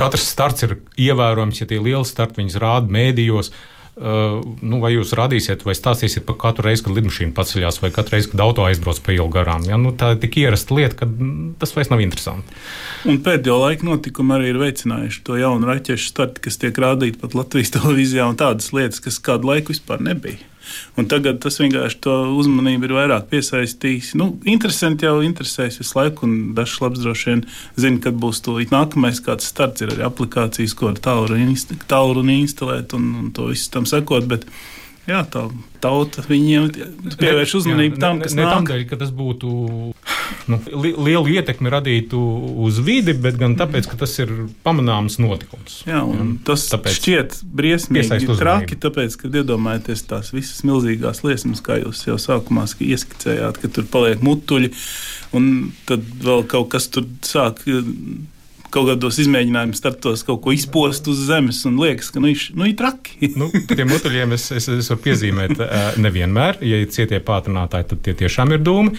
[0.00, 3.52] katrs starts ir ievērojams, ja tie lieli starti viņas rāda mēdījos.
[3.52, 8.16] Uh, nu, vai jūs radīsiet, vai stāstīsiet par katru reizi, kad lidmašīna paceļās, vai katru
[8.16, 9.66] reizi, kad auto aizbrauc pa ielu garām.
[9.68, 9.76] Ja?
[9.80, 11.08] Nu, tā ir tik ierasta lieta, ka
[11.60, 12.56] tas vairs nav interesanti.
[13.08, 17.36] Un pēdējo laiku notikumi arī ir veicinājuši to jaunu raķešu startu, kas tiek rādīti pat
[17.36, 20.40] Latvijas televīzijā, un tādas lietas, kas kādu laiku vispār nebija.
[21.00, 24.12] Un tagad tas vienkārši to uzmanību ir vairāk piesaistījis.
[24.20, 27.42] Nu, interesanti jau interesēs visu laiku, un dažs labs droši vien
[27.80, 29.84] zina, kad būs to nākamais kāds starts.
[29.84, 34.28] Ir arī aplikācijas, ko ar tālruni instalēt un, un to visu tam sekot.
[34.30, 34.46] Bet,
[35.08, 35.46] jā, tā
[35.82, 36.68] tauta viņiem
[37.18, 38.68] pievērš uzmanību jā, tam, kas ne, ne nāk.
[38.68, 39.50] Tādēļ, ka tas būtu
[40.50, 42.20] nu, li, lielu ietekmi radītu
[42.64, 44.32] uz vidi, bet gan tāpēc, ka tas ir
[44.66, 45.80] pamanāms notikums.
[45.88, 51.80] Jā, un tas tāpēc šķiet briesmīgi traki, tāpēc, kad iedomājaties tās visas milzīgās liesmas, kā
[51.82, 54.72] jūs jau sākumā ieskicējāt, ka tur paliek mutuļi,
[55.36, 57.64] un tad vēl kaut kas tur sāk
[58.72, 62.66] kaut kādos izmēģinājumos startos kaut ko izpost uz zemes un liekas, ka nu, iš, nu
[62.68, 63.28] ir traki.
[63.40, 65.62] nu, tiem motoļiem es, es, es varu piezīmēt,
[66.02, 68.96] nevienmēr, ja ir cietie pātrinātāji, tad tie tiešām ir dūmi,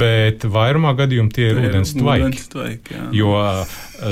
[0.00, 3.00] bet vairumā gadījumu tie ir ūdens tvaiki.
[3.16, 3.34] Jo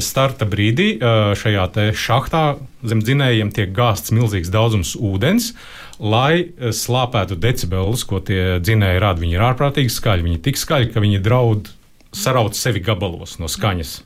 [0.05, 0.93] starta brīdī
[1.41, 2.45] šajā šahtā
[2.87, 5.53] zem dzinējiem tiek gāzts milzīgs daudzums ūdens
[6.01, 9.21] lai slāpētu decibelus, ko tie dzinēji rada.
[9.21, 10.25] Viņi ir ārprātīgi skaļi.
[10.27, 11.69] Viņi ir tik skaļi, ka viņi draud
[12.17, 14.01] saraut sevi gabalos no skaņas.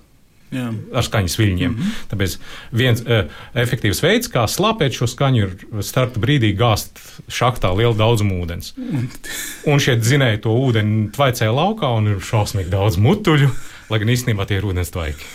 [0.54, 0.68] Jā.
[0.94, 1.70] ar skaņas viļņiem.
[1.72, 2.08] Mm -hmm.
[2.10, 2.34] Tāpēc
[2.70, 8.42] viens uh, efektīvs veids, kā slāpēt šo skaņu, ir starta brīdī gāzt šachtā lielu daudzumu
[8.44, 8.74] ūdens.
[9.70, 13.50] Un šie dzinēji to ūdeni tvaicē laukā un ir šausmīgi daudz mutuļu,
[13.90, 15.32] lai gan īstenībā tie ir ūdens tvaiki.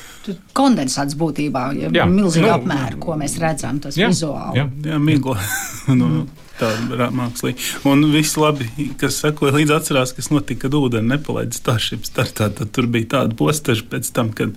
[0.53, 4.59] Kondensāts būtībā ir ja, milzīgi nu, apmēri, ko mēs redzam, tas jā, vizuāli.
[4.59, 5.39] Jā, jā migla.
[5.99, 6.27] nu,
[6.59, 7.67] tāda mākslīga.
[7.89, 8.69] Un viss labi,
[8.99, 12.49] kas sekoja līdzi, atcerās, kas notika, kad ūdeni nepalaida staršību startā.
[12.55, 14.55] Tad tur bija tāda postaža pēc tam, kad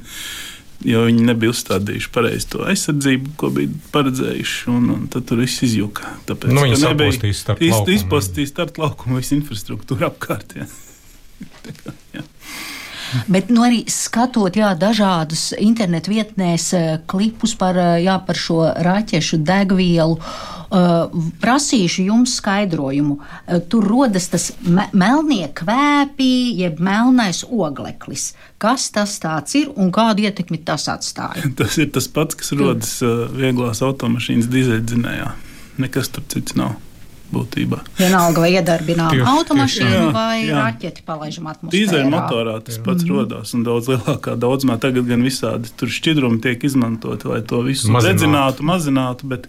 [0.87, 4.59] jo viņi nebija uzstādījuši pareizi to aizsardzību, ko bija paredzējuši.
[4.75, 6.17] Un, un tad tur viss izjuka.
[6.29, 10.59] Tāpēc, nu, viņi nebija izpostījuši starp laukumu, visu infrastruktūru apkārt.
[10.59, 10.69] Jā.
[13.33, 16.73] Bet nu, arī skatot jā, dažādus internetu vietnēs
[17.11, 20.19] klipus par, jā, par šo raķešu degvielu.
[20.19, 20.63] Uh,
[21.43, 23.19] prasīšu jums skaidrojumu.
[23.69, 26.31] Tur rodas tas me melnie kvēpi,
[26.63, 28.33] jeb melnais ogleklis.
[28.63, 29.19] Kas tas
[29.59, 31.51] ir un kādu ietekmi tas atstāja?
[31.59, 32.95] Tas ir tas pats, kas rodas
[33.37, 35.29] vieglās automašīnas dīzeļdzinējā.
[35.83, 36.79] Nekas tur cits nav
[37.33, 37.81] būtībā.
[37.99, 40.59] Vienalga, vai iedarbinām automašīnu jā, vai jā.
[40.59, 41.75] raķeti palaižam atmosfērā.
[41.75, 43.17] Dīzeļmotorā tas pats mm.
[43.17, 44.79] rodās un daudz lielākā daudzumā.
[44.83, 49.31] Tagad gan visādi tur šķidrumi tiek izmantoti, lai to visu mazinātu, dedzinātu, mazinātu.
[49.33, 49.49] Bet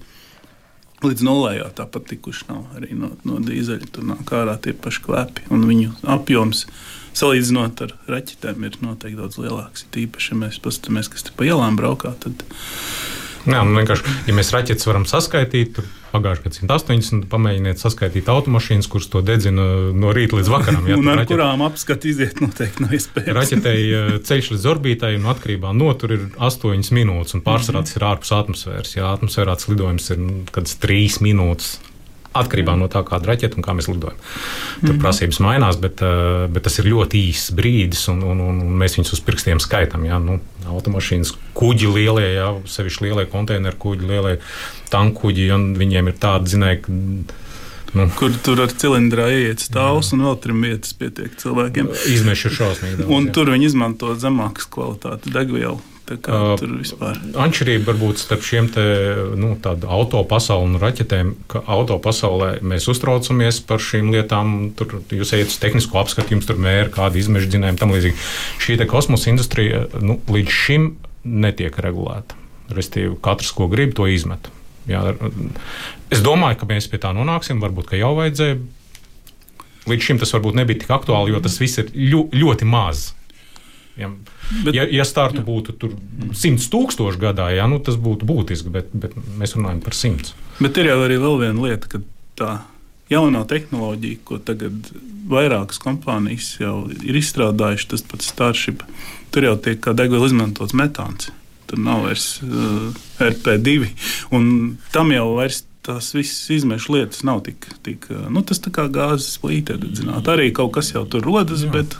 [1.03, 3.89] līdz nulē jau tāpat tikuši nav arī no, no dīzeļa.
[3.95, 6.67] Tur nāk ārā tie paši kvēpi un viņu apjoms.
[7.13, 9.83] Salīdzinot ar raķetēm, ir noteikti daudz lielāks.
[9.93, 12.41] Tīpaši, ja mēs paskatāmies, kas te pa ielām braukā, tad
[13.43, 18.89] Jā, nu vienkārši, ja mēs raķetes varam saskaitīt, tad pagājušajā gadā 180, pamēģiniet saskaitīt automašīnas,
[18.91, 19.65] kuras to dedzina
[19.97, 20.89] no rīta līdz vakaram.
[20.89, 21.31] Jā, ar raķet...
[21.33, 23.37] kurām apskati iziet noteikti nav iespējams.
[23.39, 27.89] Raķetei eh, ceļš līdz orbitai un atkarībā no tur ir 8 minūtes, un pārsvarā mhm.
[27.89, 28.93] tas ir ārpus atmosfēras.
[28.97, 31.75] Jā, atmosfērā tas lidojums ir nu, kāds 3 minūtes
[32.33, 34.17] atkarībā no tā, kāda raķeita un kā mēs lidojam.
[34.17, 35.01] Tur mm -hmm.
[35.01, 39.13] prasības mainās, bet, eh, bet tas ir ļoti īss brīdis, un, un, un mēs viņus
[39.13, 40.05] uz pirkstiem skaitām.
[40.05, 40.19] Ja?
[40.19, 42.53] Nu, automašīnas kuģi lielie, ja?
[42.65, 44.37] sevišķi lielie konteineru kuģi, lielie
[44.89, 46.91] tankuģi, un viņiem ir tāda zinēja, ka
[47.93, 48.07] Nu.
[48.17, 51.91] Kur tur ar cilindrā ieiet stāvs un vēl trim vietas pietiek cilvēkiem.
[52.09, 53.05] Izmešu ir šausmīgi.
[53.05, 53.33] Un jā.
[53.37, 55.77] tur viņi izmanto zemākas kvalitātes degvielu.
[56.19, 57.19] Uh, tur vispār.
[57.45, 58.83] Atšķirība varbūt starp šiem te,
[59.39, 64.73] nu, auto pasauli un raķetēm, ka auto pasaulē mēs uztraucamies par šīm lietām.
[64.79, 68.27] Tur jūs ejat uz tehnisko apskatu, jums tur mēra kāda izmeša dzinējuma tam līdzīgi.
[68.63, 70.91] Šī kosmosa industrija nu, līdz šim
[71.23, 72.37] netiek regulēta.
[72.73, 74.49] Restīvi, katrs, ko grib, to izmet.
[74.89, 75.01] Jā,
[76.11, 77.61] es domāju, ka mēs pie tā nonāksim.
[77.63, 78.59] Varbūt jau vajadzēja.
[79.89, 83.09] Līdz šim tas varbūt nebija tik aktuāli, jo tas viss ir ļo, ļoti maz.
[83.93, 84.09] Ja,
[84.63, 85.45] bet, ja, ja startu jā.
[85.45, 85.91] būtu
[86.33, 90.33] 100 tūkstoši gadā, jā, nu, tas būtu būtiski, bet, bet mēs runājam par 100.
[90.63, 92.01] Bet ir jau arī vēl viena lieta, ka
[92.39, 92.53] tā
[93.13, 94.89] jaunā tehnoloģija, ko tagad
[95.29, 98.81] vairākas kompānijas jau ir izstrādājušas, tas pats Starship,
[99.33, 101.29] tur jau tiek kā degviela izmantots metāns.
[101.69, 102.89] Tur nav vairs uh,
[103.23, 103.93] RP2,
[104.35, 104.49] un
[104.95, 109.35] tam jau vairs tās visas izmešu lietas nav tik, tik nu, tas tā kā gāzes
[109.41, 111.65] plīte, zināt, arī kaut kas jau tur rodas.
[111.65, 111.71] Jā.
[111.73, 111.97] Bet...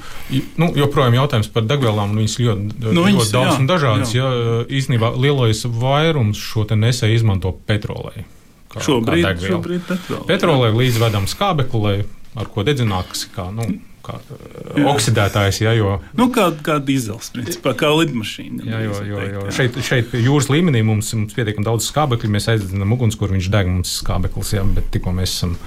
[0.60, 4.15] Nu, joprojām jautājums par degvielām, viņas ļoti, nu, ļoti viņas, daudz jā, un dažādas.
[4.15, 4.30] Jā.
[4.30, 8.24] Jā, īstenībā lielais vairums šo nesēju izmanto petrolē.
[8.72, 10.28] Kā, šobrīd, kā šobrīd petrolē.
[10.32, 11.98] Petrolē līdzvedam skābekli,
[12.39, 13.50] ar ko dedzināt, kas kā.
[13.54, 13.67] Nu,
[14.04, 14.84] kā jā.
[14.92, 15.62] oksidētājs.
[15.63, 18.68] Ja, jo, nu, kā, kā dīzels, principā, kā lidmašīna.
[18.68, 22.34] Jā, jo, jo, jo šeit, šeit jūras līmenī mums ir pietiekami daudz skābekļa.
[22.36, 25.58] Mēs aizdzinām ugunskura, viņš deg mums skābeklis, ja, bet tikko mēs esam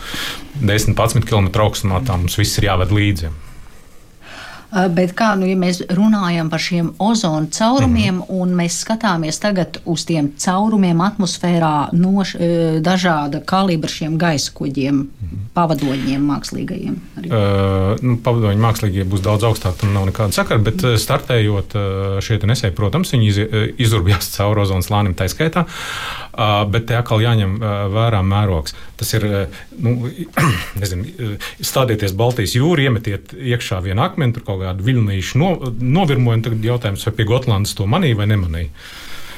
[0.62, 3.33] 10-11 km augstumā, tā mums viss ir jāved līdzi.
[3.33, 3.45] Eh,
[4.92, 8.40] bet kā nu, ja mēs runājam par šiem ozonu caurumiem, mm -hmm.
[8.42, 14.94] un mēs skatāmies tagad uz tiem caurumiem atmosfērā no eh, dažāda kalibra šiem gaisa kuģiem,
[14.94, 15.48] mm -hmm.
[15.54, 16.96] pavadoņiem mākslīgajiem?
[17.16, 20.96] Uh, nu, pavadoņi mākslīgie būs daudz augstāk, tam nav nekāda sakara, bet mm -hmm.
[20.96, 21.72] startējot
[22.20, 23.38] šie nesēji, protams, viņi iz,
[23.78, 25.64] izurbjās cauri ozonas lānim taiskaitā,
[26.72, 27.57] bet te atkal jāņem
[27.94, 28.77] vērā mērogs.
[29.01, 29.27] Tas ir,
[29.81, 30.11] nu,
[30.83, 36.46] nezinu, stādieties Baltijas jūru, iemetiet iekšā vienu akmeni, tur kaut kādu viļņīšu no, novirmoju, un
[36.46, 38.72] tagad jautājums, vai pie Gotlandes to manīja vai nemanīja.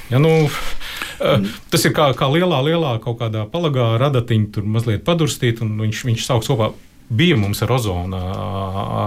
[0.09, 0.49] Ja, nu,
[1.21, 1.49] mm.
[1.69, 6.05] Tas ir kā, kā lielā, lielā kaut kādā palagā radatiņa, tur mazliet padurstīt, un viņš,
[6.09, 6.73] viņš sauc kopā.
[7.09, 8.19] Bija mums ar ozonu,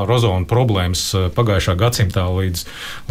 [0.01, 1.03] ar ozonu problēmas
[1.37, 2.63] pagājušā gadsimtā līdz,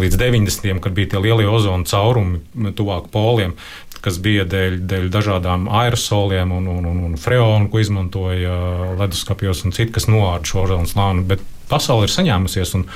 [0.02, 0.80] līdz 90.
[0.82, 3.54] kad bija tie lielie ozonu caurumi tuvāk poliem
[4.04, 8.56] kas bija dēļ, dēļ dažādām aerosoliem un, un, un, un freonu, ko izmantoja
[9.00, 11.26] leduskapjos un citu, kas noārda šo ozonu slāni.
[11.28, 12.86] Bet pasaule ir saņēmusies, un,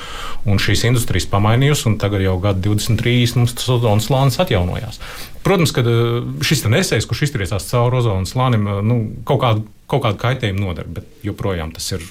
[0.49, 4.99] un šīs industrijas pamainījusi, un tagad jau gadu 23 mums tas ozonas slānis atjaunojās.
[5.45, 10.05] Protams, ka eh, šis nesējs, kurš iztriecās cauri ozonas slānim, eh, nu, kaut, kādu, kaut
[10.07, 12.05] kādu kaitējumu nodara, bet joprojām tas ir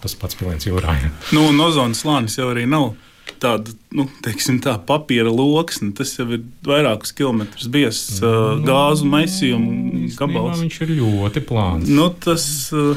[0.00, 0.96] tas pats piliens jūrā.
[1.36, 2.94] Nu, un ozonas slānis jau arī nav
[3.42, 5.92] tāda nu, teiksim, tā, papīra loksne.
[5.96, 10.60] Tas jau ir vairākus kilometrus biezs uh, gāzu maisījuma gabals.
[10.62, 11.90] Viņš ir ļoti plāns.
[11.90, 12.96] Nu, tas, uh,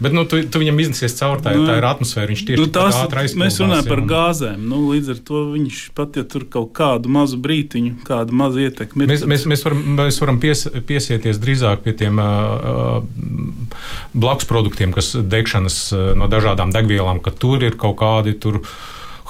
[0.00, 2.30] Bet nu, tu, tu viņam iznesies cauri, tā, nu, tā ir atmosfēra.
[2.30, 4.62] Viņš tieši nu, tās, ātri Mēs runājam par gāzēm.
[4.64, 9.04] Nu, līdz ar to viņš pat, ja tur kaut kādu mazu brītiņu, kādu mazu ietekmi.
[9.10, 13.04] Mēs, mēs, mēs varam, mēs varam pies, piesieties drīzāk pie tiem uh,
[14.16, 18.62] blakus produktiem, kas degšanas uh, no dažādām degvielām, ka tur ir kaut kādi tur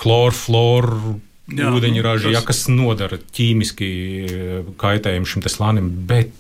[0.01, 1.19] chloru, floru.
[1.51, 3.87] Ūdeņraži, nu, ja, kas nodara ķīmiski
[4.79, 6.31] kaitējumu šim slānim, bet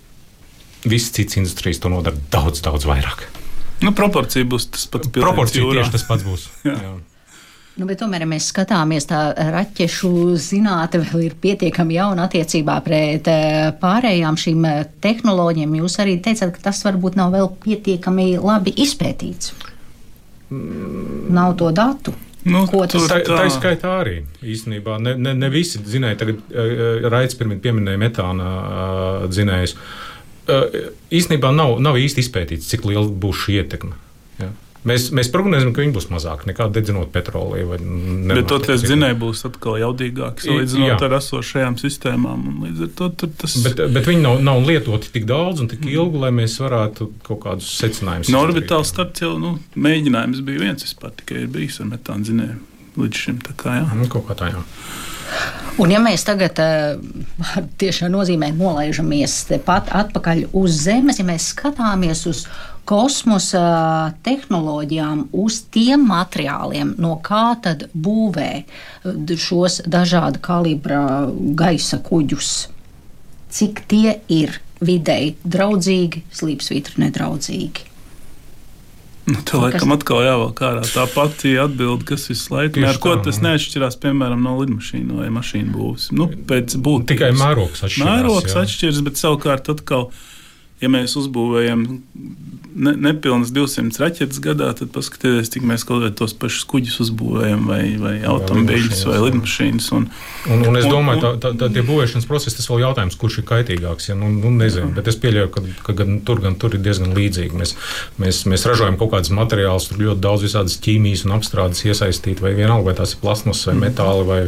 [0.87, 3.27] viss cits industrijas to nodara daudz, daudz vairāk.
[3.83, 5.11] Nu, proporcija būs tas pats.
[5.15, 5.81] Proporcija jūrā.
[5.81, 6.47] tieši tas pats būs.
[6.69, 6.77] jā.
[6.77, 6.93] Jā.
[7.81, 9.19] Nu, bet tomēr, ja mēs skatāmies, tā
[9.55, 10.11] raķešu
[10.43, 15.77] zinātne vēl ir pietiekami jauna attiecībā pret eh, pārējām šīm eh, tehnoloģijām.
[15.79, 19.55] Jūs arī teicāt, ka tas varbūt nav vēl pietiekami labi izpētīts.
[20.51, 21.31] Mm.
[21.33, 22.13] Nav to datu.
[22.49, 24.97] Nu, tas tā, tā ir skaitā arī īstenībā.
[25.03, 29.77] Ne, ne, ne visi zinēja, tagad uh, Raits pirmie pieminēja metāna uh, dzinējus.
[31.15, 33.93] Īstenībā nav, nav īsti izpētīts, cik liela būs šī ietekme.
[34.41, 34.49] Ja.
[34.89, 37.77] Mēs, mēs prognozējam, ka viņi būs mazāk nekā dedzinot petroliju.
[38.31, 42.47] Bet toties dzinēji būs atkal jaudīgāki salīdzinot ar esošajām sistēmām.
[42.97, 43.59] To tas...
[43.67, 47.43] bet, bet viņi nav, nav lietoti tik daudz un tik ilgi, lai mēs varētu kaut
[47.45, 48.33] kādus secinājumus.
[48.33, 53.05] No orbitāla starts jau nu, mēģinājums bija viens vispār, tikai ir bijis ar metāna dzinēju
[53.05, 53.45] līdz šim.
[53.45, 53.87] Tā kā, jā.
[54.01, 54.65] Nu, kaut kā tā, jā.
[55.81, 56.99] Un ja mēs tagad uh,
[57.81, 62.47] tiešām nozīmē nolaižamies tepat atpakaļ uz Zemes, ja mēs skatāmies uz
[62.89, 71.05] kosmosa tehnoloģijām, uz tiem materiāliem, no kā tad būvē eh, šos dažāda kalibra
[71.59, 72.71] gaisa kuģus.
[73.51, 77.91] Cik tie ir videi draudzīgi, slīpsvītri nedraudzīgi?
[79.31, 82.89] Nu, tā laikam atkal jāvelk ārā tā pati atbilde, kas visu laiku ir.
[82.89, 86.09] Ar ko tas neatšķirās, piemēram, no lidmašīnu vai mašīnu būvniecības?
[86.17, 87.11] Nu, pēc būtības.
[87.13, 88.09] Tikai mērogs atšķiras.
[88.09, 90.09] Mērogs atšķiras, bet savukārt atkal
[90.81, 91.87] ja mēs uzbūvējam
[92.75, 97.67] ne, nepilnas 200 raķetes gadā, tad paskatieties, cik mēs kaut kādus tos pašus kuģus uzbūvējam,
[97.69, 99.91] vai, vai automobīļus, vai lidmašīnas.
[99.97, 100.07] Un,
[100.53, 103.47] un, un es domāju, ka tā, tā, tā būvēšanas process tas vēl jautājums, kurš ir
[103.51, 104.11] kaitīgāks.
[104.11, 104.19] Ja?
[104.19, 107.57] Nu, nu, nezinu, bet es pieļauju, ka, ka gan tur, gan tur ir diezgan līdzīgi.
[107.61, 107.75] Mēs,
[108.23, 112.55] mēs, mēs ražojam kaut kādus materiālus, tur ļoti daudz visādas ķīmijas un apstrādes iesaistīt, vai
[112.59, 114.43] vienalga, vai tās ir plasmas vai metāli vai,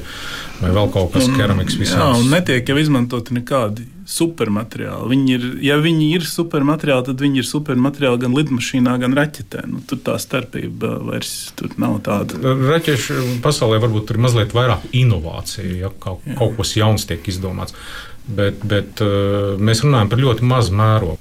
[0.63, 1.99] vai vēl kaut kas keramikas visāds.
[2.01, 5.09] Jā, un netiek jau izmantoti nekādi supermateriāli.
[5.13, 9.65] Viņi ir, ja viņi ir supermateriāli, tad viņi ir supermateriāli gan lidmašīnā, gan raķetē.
[9.71, 11.35] Nu, tur tā starpība vairs
[11.81, 12.39] nav tāda.
[12.43, 16.39] Raķešu pasaulē varbūt ir mazliet vairāk inovāciju, ja kaut, Jā.
[16.41, 17.77] kaut kas jauns tiek izdomāts.
[18.23, 21.19] Bet, bet uh, mēs runājam par ļoti mazu mērogu.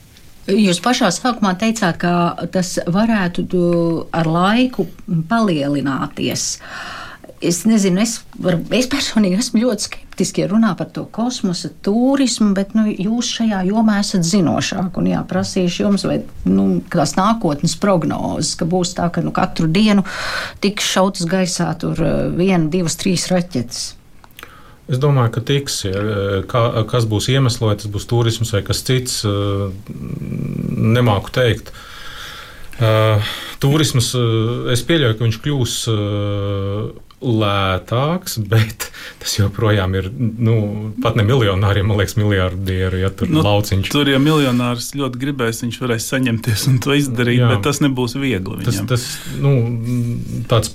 [0.52, 3.46] Jūs pašā sākumā teicāt, ka tas varētu
[4.18, 4.88] ar laiku
[5.30, 6.58] palielināties.
[7.42, 12.54] Es nezinu, es, var, es personīgi esmu ļoti skeptiski skeptiski runā par to kosmosa turismu,
[12.54, 15.00] bet nu, jūs šajā jomā esat zinošāki.
[15.00, 19.68] Un jā, prasīšu jums, vai nu, tās nākotnes prognozes, ka būs tā, ka nu, katru
[19.68, 20.04] dienu
[20.62, 23.96] tiks šautas gaisā tur eh, viena, divas, trīs raķetes.
[24.92, 25.86] Es domāju, ka tiks.
[25.86, 26.02] Ja,
[26.50, 29.70] kā, kas būs iemesls, vai tas būs turisms vai kas cits, eh,
[30.98, 31.74] nemāku teikt.
[32.82, 33.22] Uh,
[33.62, 34.08] turisms,
[34.74, 38.88] es pieļauju, ka viņš kļūs uh, lētāks, bet
[39.22, 40.56] tas joprojām ir nu,
[41.04, 43.04] pat ne miljonāriem, man liekas, miljardieri.
[43.04, 43.92] Ja tur nu, lauciņš.
[43.94, 47.52] Tur, ja miljonārs ļoti gribēs, viņš varēs saņemties un to izdarīt, Jā.
[47.54, 48.58] bet tas nebūs viegli.
[48.62, 48.90] Viņam.
[48.90, 49.54] Tas, tas nu,
[50.50, 50.74] tāds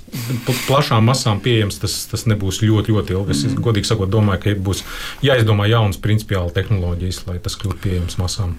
[0.67, 3.35] plašām masām pieejams, tas, tas nebūs ļoti, ļoti ilgi.
[3.35, 3.61] Es mm.
[3.67, 4.85] godīgi sakot, domāju, ka būs
[5.25, 8.55] jāizdomā jaunas principiāli tehnoloģijas, lai tas kļūtu pieejams masām.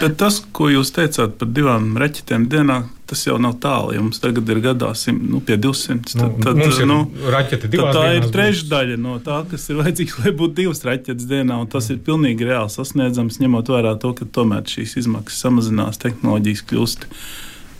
[0.00, 3.94] Bet tas, ko jūs teicāt par divām reķetēm dienā, tas jau nav tālu.
[3.96, 6.14] Ja mums tagad ir gadā simt, nu, pie 200.
[6.14, 6.98] Tad, nu, tad, nu,
[7.34, 11.58] raķeti tad tā ir trešdaļa no tā, kas ir vajadzīgs, lai būtu divas raķetes dienā.
[11.72, 17.08] Tas ir pilnīgi reāli sasniedzams, ņemot vērā to, ka tomēr šīs izmaksas samazinās, tehnoloģijas kļūst.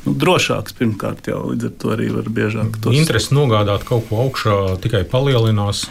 [0.07, 2.79] Nu, drošāks pirmkārt, jau līdz ar to arī var biežāk.
[2.81, 2.97] Tos...
[2.97, 5.87] Interesi nogādāt kaut ko augšā tikai palielinās.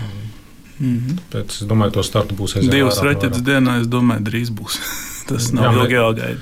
[0.80, 1.19] Mm -hmm.
[1.32, 2.71] Pēc, es domāju, to startu būs aizvien.
[2.71, 4.80] Divas raķetes dienā, es domāju, drīz būs.
[5.30, 6.41] Tas nav Jā, ilgi jāgaida.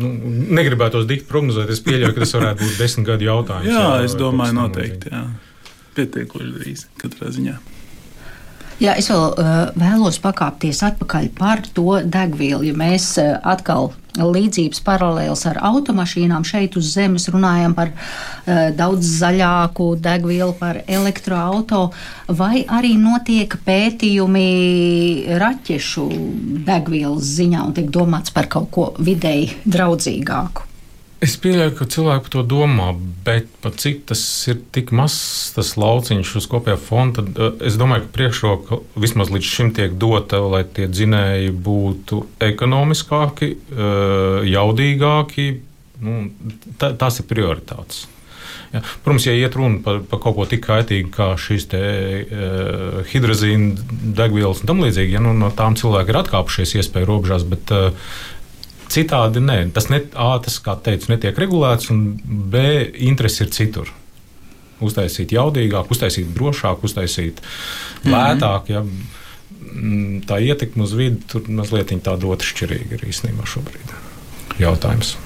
[0.00, 0.10] Nu,
[0.56, 1.70] negribētu tos dikti prognozēt.
[1.74, 3.68] Es pieļauju, ka tas varētu būt desmit gadu jautājums.
[3.68, 5.12] jā, jā es domāju, noteikti.
[5.12, 5.26] Jā.
[5.98, 7.58] Pietiekoši drīz katrā ziņā.
[8.80, 12.70] Jā, es vēl uh, vēlos pakāpties atpakaļ par to degvielu.
[12.70, 19.12] Ja mēs uh, atkal līdzības paralēls ar automašīnām šeit uz Zemes runājam par uh, daudz
[19.20, 21.82] zaļāku degvielu, par elektroautorātu,
[22.38, 24.48] vai arī notiek pētījumi
[25.40, 26.08] raķešu
[26.66, 30.69] degvielas ziņā un tiek domāts par kaut ko vidēji draudzīgāku.
[31.20, 32.86] Es pieļauju, ka cilvēki par to domā,
[33.26, 37.76] bet pat cik tas ir tik mazs tas lauciņš uz kopējā fonda, tad uh, es
[37.80, 45.50] domāju, ka priekšroka vismaz līdz šim tiek dota, lai tie dzinēji būtu ekonomiskāki, uh, jaudīgāki.
[46.00, 46.16] Nu,
[46.80, 48.06] tā, tās ir prioritātes.
[48.72, 48.80] Ja.
[49.04, 51.84] Protams, ja iet runa par, par kaut ko tik kaitīgu kā šīs te,
[52.24, 53.76] uh, hidrozīna
[54.16, 58.12] degvielas un tam līdzīgi, ja, nu, no tām cilvēki ir atkāpušies iespēju robežās, bet uh,
[58.90, 62.64] Citādi nē, tas, ne, A, tas kā teicu, netiek regulēts, un B,
[63.06, 63.92] interesi ir citur.
[64.82, 67.46] Uztaisīt jaudīgāk, uztaisīt drošāk, uztaisīt mm
[68.02, 68.14] -hmm.
[68.14, 68.70] lētāk.
[68.74, 68.84] Ja.
[70.26, 73.92] Tā ietekme uz vidi tur mazliet tāda otršķirīga ir īstenībā šobrīd.
[74.58, 75.16] Jautājums.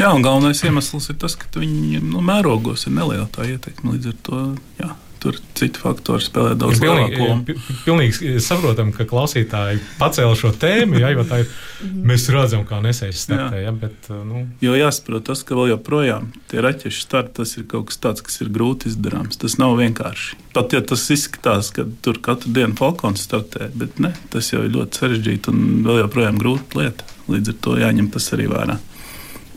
[0.00, 3.92] Jā, un galvenais iemesls ir tas, ka viņi nu, mērogos ir neliela tā ietekme.
[3.92, 4.40] Līdz ar to
[4.80, 4.88] jā,
[5.22, 7.56] tur citi faktori spēlē daudz lielāku lomu.
[7.86, 11.52] Pilnīgi saprotam, ka klausītāji pacēla šo tēmu, jā, jo tā ir.
[11.82, 13.60] Mēs redzam, kā nesējas startē.
[13.60, 13.68] Jā.
[13.68, 14.44] Ja, bet, nu.
[14.62, 18.38] Jo jāsaprot, tas, ka vēl joprojām tie raķešu starti, tas ir kaut kas tāds, kas
[18.44, 19.38] ir grūti izdarāms.
[19.42, 20.38] Tas nav vienkārši.
[20.54, 24.74] Pat ja tas izskatās, ka tur katru dienu Falkons startē, bet ne, tas jau ir
[24.76, 27.10] ļoti sarežģīti un vēl joprojām grūta lieta.
[27.30, 28.78] Līdz ar to jāņem tas arī vērā.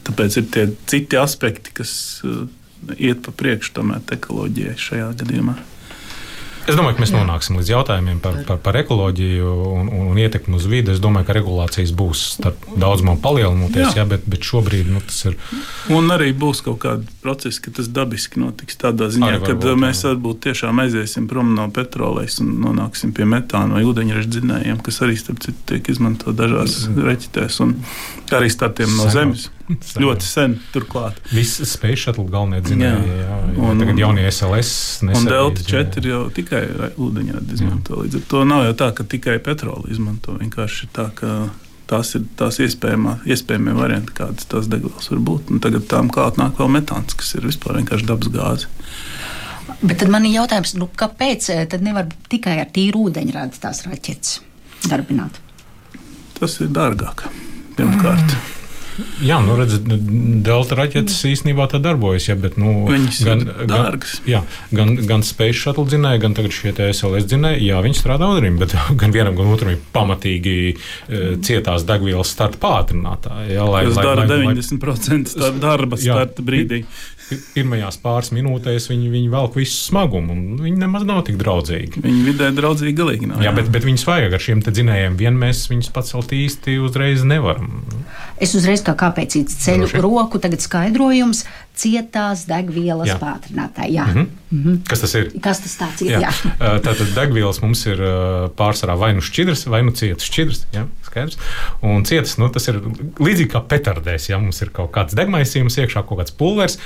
[0.05, 1.95] Tāpēc ir tie citi aspekti, kas
[2.25, 2.45] uh,
[2.97, 5.55] iet pa priekšu tomēr ekoloģijai šajā gadījumā.
[6.65, 10.57] Es domāju, ka mēs nonāksim līdz jautājumiem par, par, par ekoloģiju un, un, un ietekmi
[10.57, 10.95] uz vidi.
[10.95, 14.01] Es domāju, ka regulācijas būs daudz man palielinoties, jā.
[14.01, 15.37] Jā, bet, bet šobrīd nu, tas ir.
[15.93, 20.41] Un arī būs kaut kādi procesi, ka tas dabiski notiks tādā ziņā, ka mēs varbūt
[20.47, 25.45] tiešām aiziesim prom no petrolejas un nonāksim pie metāna vai ūdeņraža dzinējiem, kas arī starp
[25.45, 27.77] citu tiek izmantot dažās reķitēs un
[28.33, 29.51] arī startiem no zemes.
[29.65, 30.03] Sen.
[30.03, 31.17] Ļoti sen, turklāt.
[31.33, 33.07] Viss spēļ šādi galvenie dzinēji.
[33.09, 33.15] Jā.
[33.17, 33.61] Jā, jā.
[33.65, 34.73] Un, tagad jaunie SLS.
[35.09, 36.61] Un Delta 4 jau tikai
[37.01, 37.97] ūdeņradi izmanto.
[38.03, 40.37] Līdz ar to nav jau tā, ka tikai petroli izmanto.
[40.37, 41.33] Vienkārši tā, ka
[41.89, 45.49] tās ir tās iespējamie varianti, kādas tās degvielas var būt.
[45.53, 48.69] Un tagad tām klāt nāk vēl metāns, kas ir vispār vienkārši dabas gāze.
[49.81, 53.81] Bet tad man ir jautājums, nu, kāpēc eh, tad nevar tikai ar tīru ūdeņradi tās
[53.89, 54.37] raķetes
[54.85, 55.41] darbināt?
[56.37, 57.25] Tas ir dārgāk,
[57.79, 58.29] pirmkārt.
[58.29, 58.54] Mm.
[59.25, 59.87] Jā, nu redziet,
[60.45, 61.31] delta raķetes mm.
[61.33, 62.29] īstenībā tā darbojas.
[62.29, 64.17] Ja, bet, nu, Viņas gan, ir dārgas.
[64.21, 64.41] Gan, jā,
[64.75, 68.75] gan, gan Space Shuttle dzinēji, gan tagad šie SLS dzinēji, jā, viņi strādā udrim, bet
[69.01, 70.75] gan vienam, gan otram ir pamatīgi e,
[71.45, 73.55] cietās degvielas starta pātrinātāji.
[73.57, 76.85] Jā, Tas dara lai, 90% lai, darba starta brīdī
[77.55, 82.03] pirmajās pāris minūtēs viņi, viņi velk visu smagumu, un viņi nemaz nav tik draudzīgi.
[82.03, 83.41] Viņi vidē draudzīgi galīgi nav.
[83.41, 83.55] Jā, jā.
[83.57, 85.17] bet, bet viņus vajag ar šiem dzinējiem.
[85.19, 87.81] Vien mēs viņus pacelt īsti uzreiz nevaram.
[88.41, 91.45] Es uzreiz kā kāpēc ceļu roku, tagad skaidrojums
[91.75, 93.17] cietās degvielas jā.
[93.19, 93.95] pātrinātāji.
[93.97, 94.05] Jā.
[94.07, 94.27] Mm -hmm.
[94.55, 94.87] Mm -hmm.
[94.87, 95.31] Kas tas ir?
[95.41, 96.11] Kas tas tāds ir?
[96.11, 96.19] Jā.
[96.21, 96.31] Jā.
[96.85, 97.97] Tātad degvielas mums ir
[98.57, 100.65] pārsvarā vai nu šķidrs, vai nu cietas šķidrs.
[100.73, 101.37] Jā, skaidrs.
[101.81, 102.81] Un cietas, nu, tas ir
[103.19, 104.29] līdzīgi kā petardēs.
[104.29, 106.77] Ja mums ir kaut kāds degmaisījums iekšā, kaut kāds pulvers.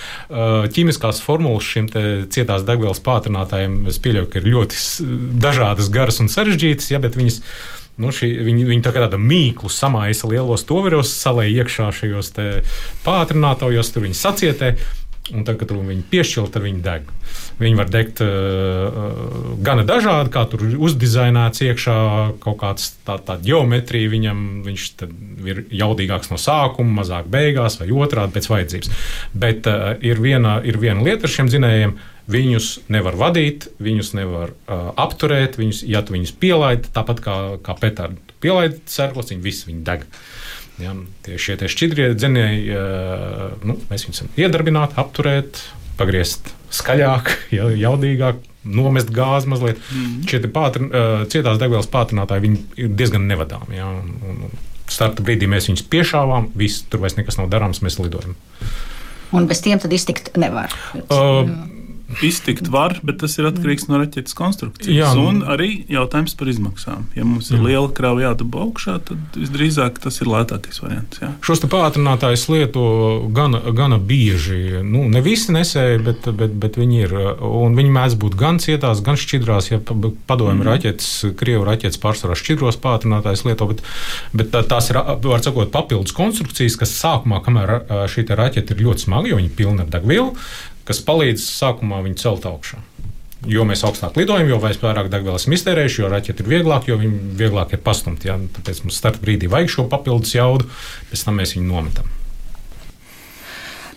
[0.75, 1.89] Ķīmiskās formulas šim
[2.29, 4.75] cietās degvielas pātrinātājiem es pieļauju, ka ir ļoti
[5.41, 7.41] dažādas, garas un sarežģītas, ja, bet viņas
[7.99, 12.33] Nu, šī, viņi, viņi tā kā tādu mīklu samaisa lielos toveros, salēja iekšā šajos
[13.03, 14.73] pātrinātājos, tur viņi sacietē.
[15.29, 17.09] Un tad, kad viņi piešķir, tad viņi deg.
[17.59, 18.95] Viņi var degt uh,
[19.61, 21.97] gana dažādi, kā tur uzdizaināts iekšā
[22.41, 24.09] kaut kāds tā, tā geometrija.
[24.09, 24.87] Viņam viņš
[25.45, 28.95] ir jaudīgāks no sākuma, mazāk beigās vai otrādi pēc vajadzības.
[29.45, 34.53] Bet uh, ir, viena, ir viena lieta ar šiem zinējumiem Viņus nevar vadīt, viņus nevar
[34.53, 35.57] uh, apturēt.
[35.57, 40.05] Viņus, ja tu viņus pielaidi, tāpat kā, kā petardi, pielaidi sērklas, viņi visi viņi deg.
[40.79, 40.93] Ja,
[41.25, 45.63] tie šie tie šķidrie dzinēji, uh, nu, mēs viņus varam iedarbināt, apturēt,
[45.99, 49.81] pagriezt skaļāk, ja, jaudīgāk, nomest gāzi mazliet.
[49.89, 50.21] Mm.
[50.29, 53.79] Šie pātri, uh, cietās degvielas pātrinātāji ir diezgan nevadāmi.
[53.79, 54.53] Ja, un, un
[54.89, 58.37] starta brīdī mēs viņus piešāvām, viss tur vairs nekas nav darāms, mēs lidojam.
[59.35, 60.73] Un bez tiem tad iztikt nevar.
[61.09, 61.49] Uh,
[62.25, 64.95] Iztikt var, bet tas ir atkarīgs no raķetes konstrukcijas.
[64.97, 67.05] Jā, nu, un arī jautājums par izmaksām.
[67.15, 67.65] Ja mums ir jā.
[67.67, 71.21] liela krāva jādabū augšā, tad visdrīzāk tas ir lētākais variants.
[71.21, 71.29] Jā.
[71.45, 72.85] Šos pātrinātājus lieto
[73.35, 74.81] gana, gana bieži.
[74.81, 77.15] Nu, ne visi nesēji, bet, bet, bet viņi ir.
[77.45, 79.69] Un viņi mēdz būt gan cietās, gan šķidrās.
[79.69, 80.65] Ja padomju mm.
[80.65, 83.85] raķetes, krievu raķetes pārsvarā šķidros pātrinātājus lieto, bet,
[84.33, 84.97] bet tās ir,
[85.29, 87.75] var sakot, papildus konstrukcijas, kas sākumā, kamēr
[88.09, 90.33] šī raķete ir ļoti smaga, jo viņi pilna ar degvielu,
[90.89, 92.81] kas palīdz sākumā viņu celt augšā.
[93.47, 97.35] Jo mēs augstāk lidojam, jo vairāk degvielas esam iztērējuši, jo raķeite ir vieglāk, jo viņi
[97.39, 98.27] vieglāk ir pastumti.
[98.27, 98.35] Ja?
[98.57, 100.67] Tāpēc mums starta brīdī vajag šo papildus jaudu,
[101.11, 102.18] pēc tam mēs viņu nometam.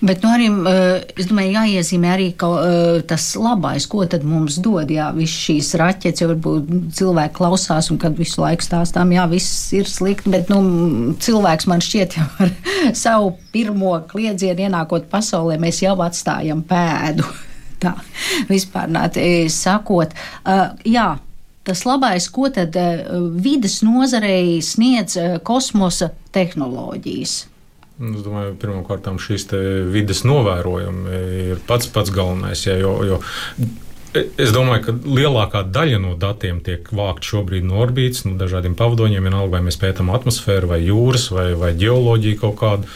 [0.02, 4.56] Bet nu, arī eh, es domāju, jāiezīmē arī ka, eh, tas labais, ko tad mums
[4.62, 4.90] dod.
[4.90, 9.70] Jā, visas šīs raķetes, jau varbūt cilvēki klausās, un kad visu laiku stāstām, jā, viss
[9.78, 10.58] ir slikti, bet nu,
[11.22, 12.50] cilvēks man šķiet jau ar
[13.04, 17.28] savu pirmo kliedzienu ienākot pasaulē, mēs jau atstājam pēdu.
[17.82, 17.94] Tā
[18.50, 18.90] vispār
[19.50, 20.10] sakot,
[20.46, 21.12] uh, jā.
[21.62, 22.74] Tas labais, ko tad
[23.38, 25.14] vidas nozarei sniedz
[25.46, 27.51] kosmosa tehnoloģijas?
[28.00, 29.48] Es domāju, pirmkārt šīs
[29.92, 31.18] vidas novērojumi
[31.52, 32.64] ir pats pats galvenais.
[32.66, 33.20] Ja, jo, jo
[34.12, 39.24] Es domāju, ka lielākā daļa no datiem tiek vākta šobrīd no orbītas, no dažādiem pavadoņiem.
[39.24, 42.90] Vienalga, vai mēs pētām atmosfēru, vai jūras, vai, vai geoloģiju kaut kādu.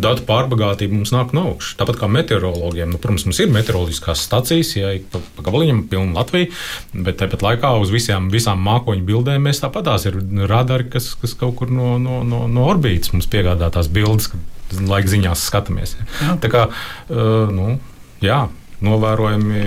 [0.00, 1.76] Datu pārbagātība mums nāk no augšas.
[1.76, 2.88] Tāpat kā meteorologiem.
[2.88, 6.48] Nu, protams, mums ir meteoroloģiskās stacijas, ja pa, pa gabaliņam pilna Latvija,
[6.94, 10.16] bet tāpat laikā uz visām, visām mākoņu bildēm mēs tāpat tās ir
[10.48, 14.32] radari, kas, kas kaut kur no, no, no, no orbītas mums piegādā tās bildes
[14.72, 15.98] laika ziņās skatāmies.
[16.22, 16.38] Jā.
[16.40, 16.64] Tā kā,
[17.52, 17.74] nu,
[18.24, 18.46] jā,
[18.84, 19.62] novērojami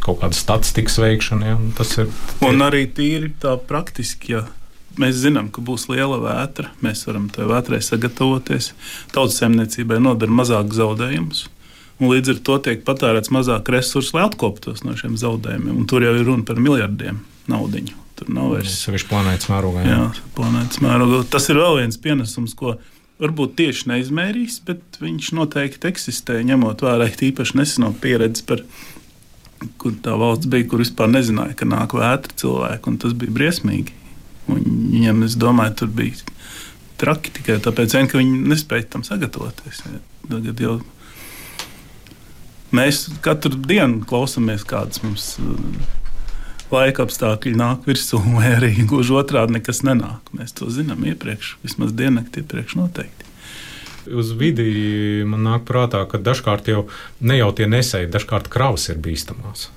[0.00, 1.52] kaut kāda statistikas veikšana.
[1.52, 2.10] Ja, tas ir.
[2.46, 4.36] Un arī tīri tā praktiski.
[4.36, 4.46] Ja.
[5.00, 6.72] Mēs zinām, ka būs liela vētra.
[6.84, 8.72] Mēs varam tai vētrai sagatavoties.
[9.14, 11.46] Tautsēmniecībai nodara mazāk zaudējumus.
[12.00, 15.82] Līdz ar to tiek patērēts mazāk resursu, lai atkoptos no šiem zaudējumiem.
[15.82, 17.20] Un tur jau ir runa par miljardiem
[17.52, 17.98] naudiņu.
[18.16, 18.72] Tur nav vairs.
[18.72, 19.84] Tas ir planētas mērogā.
[19.84, 21.20] Jā, jā planētas mērogā.
[21.32, 22.78] Tas ir vēl viens pienesums, ko
[23.20, 28.64] varbūt tieši neizmērīs, bet viņš noteikti eksistē, ņemot vērā īpaši neseno pieredzi par
[29.80, 33.96] kur tā valsts bija, kur vispār nezināja, ka nāk vētra cilvēki, un tas bija briesmīgi.
[34.50, 34.62] Un
[34.94, 36.16] viņam, es domāju, tur bija
[37.00, 39.84] traki tikai tāpēc, vien, ka viņi nespēja tam sagatavoties.
[40.26, 40.78] Tagad jau
[42.76, 45.32] mēs katru dienu klausāmies, kādas mums
[46.74, 50.30] laika apstākļi nāk virsū, vai arī gluži otrādi nekas nenāk.
[50.36, 53.30] Mēs to zinām iepriekš, vismaz diennakti iepriekš noteikti
[54.16, 54.64] uz vidi
[55.28, 56.86] man nāk prātā, ka dažkārt jau
[57.20, 59.68] ne jau tie nesēji, dažkārt kravas ir bīstamās.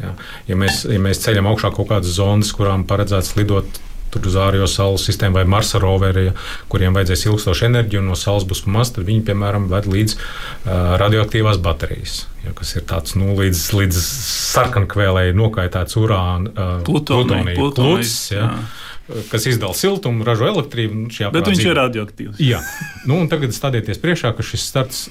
[0.00, 0.14] Ja,
[0.48, 3.80] ja, mēs, ja mēs ceļam augšā kaut kādas zonas, kurām paredzēts lidot
[4.14, 6.34] tur uz ārējo saules sistēmu vai Marsa roveri, ja,
[6.72, 11.60] kuriem vajadzēs ilgstošu enerģiju no saules būs maz, tad viņi, piemēram, ved līdz uh, radioaktīvās
[11.62, 14.04] baterijas, ja, kas ir tāds nu, līdz, līdz
[14.54, 18.20] sarkankvēlēji nokaitēts urāna, uh, plutonija, plutonijas.
[18.34, 18.46] Ja.
[18.50, 18.62] Jā
[19.30, 20.94] kas izdala siltumu, ražo elektrību.
[20.94, 22.42] Nu, Bet viņš ir radioaktīvs.
[22.44, 22.60] Jā,
[23.10, 25.08] nu, un tagad stādieties priekšā, ka šis starts.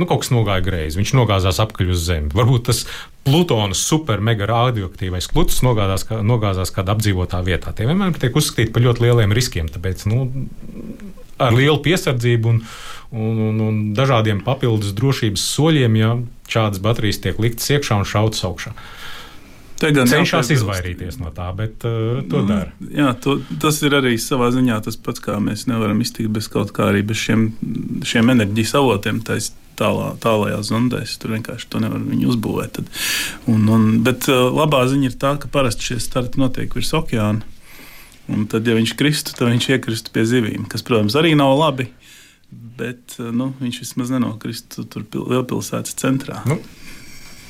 [0.00, 0.96] Nu, kaut kas nogāja greizi.
[1.00, 2.32] Viņš nogāzās apkaļ uz Zemi.
[2.32, 2.86] Varbūt tas
[3.26, 7.74] Plutonas super mega radioaktīvais klūcis nogāzās, kā, nogāzās kādā apdzīvotā vietā.
[7.76, 9.68] Tie vienmēr tiek uzskatīti par ļoti lieliem riskiem.
[9.72, 10.24] Tāpēc nu,
[11.42, 12.62] ar lielu piesardzību un,
[13.12, 16.16] un, un, un dažādiem papildus drošības soļiem, ja
[16.52, 18.74] šādas baterijas tiek liktas iekšā un šautas augšā.
[19.82, 22.70] Cenšas izvairīties no tā, bet uh, to nu, dara.
[22.94, 26.70] Jā, to, tas ir arī savā ziņā tas pats, kā mēs nevaram iztikt bez kaut
[26.76, 27.48] kā arī bez šiem,
[28.06, 29.18] šiem enerģijas avotiem.
[29.26, 29.50] Tais,
[29.82, 31.16] tālā, tālākajās zondēs.
[31.20, 32.78] Tur vienkārši to nevar uzbūvēt.
[32.78, 32.92] Tad.
[33.50, 37.42] Un, un, bet uh, labā ziņa ir tā, ka parasti šie starti notiek virs okeāna.
[38.32, 41.90] Un tad, ja viņš kristu, tad viņš iekristu pie zivīm, kas, protams, arī nav labi.
[42.78, 46.40] Bet uh, nu, viņš vismaz nenokristu tur lielpilsētas centrā.
[46.48, 46.60] Nu,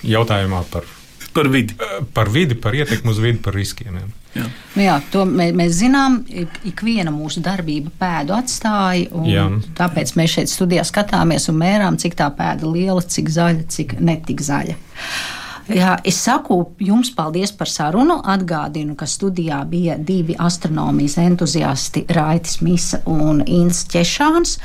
[0.09, 0.89] jautājumā par
[1.33, 1.75] Par vidi.
[2.13, 3.97] Par vidi, par ietekmi uz vidi, par riskiem.
[3.97, 4.09] Jā.
[4.33, 4.47] Jā.
[4.77, 6.23] Nu jā, to mē, mēs zinām.
[6.69, 9.11] Ikviena mūsu darbība pēdu atstāja.
[9.77, 14.41] Tāpēc mēs šeit studijā skatāmies un mērām, cik tā pēda liela, cik zaļa, cik netik
[14.45, 14.79] zaļa.
[15.71, 18.17] Jā, es saku jums paldies par sarunu.
[18.33, 24.57] Atgādinu, ka studijā bija divi astronomijas entuziasti Raitis Misa un Inns Češāns.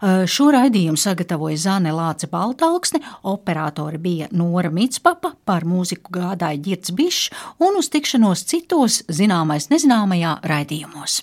[0.00, 7.30] Šo raidījumu sagatavoja Zane Lāce Baltalksne, operatori bija Nora Mitspapa, par mūziku gādāja Girts Bišs
[7.62, 11.18] un uz tikšanos citos zināmais nezināmajā raidījumos.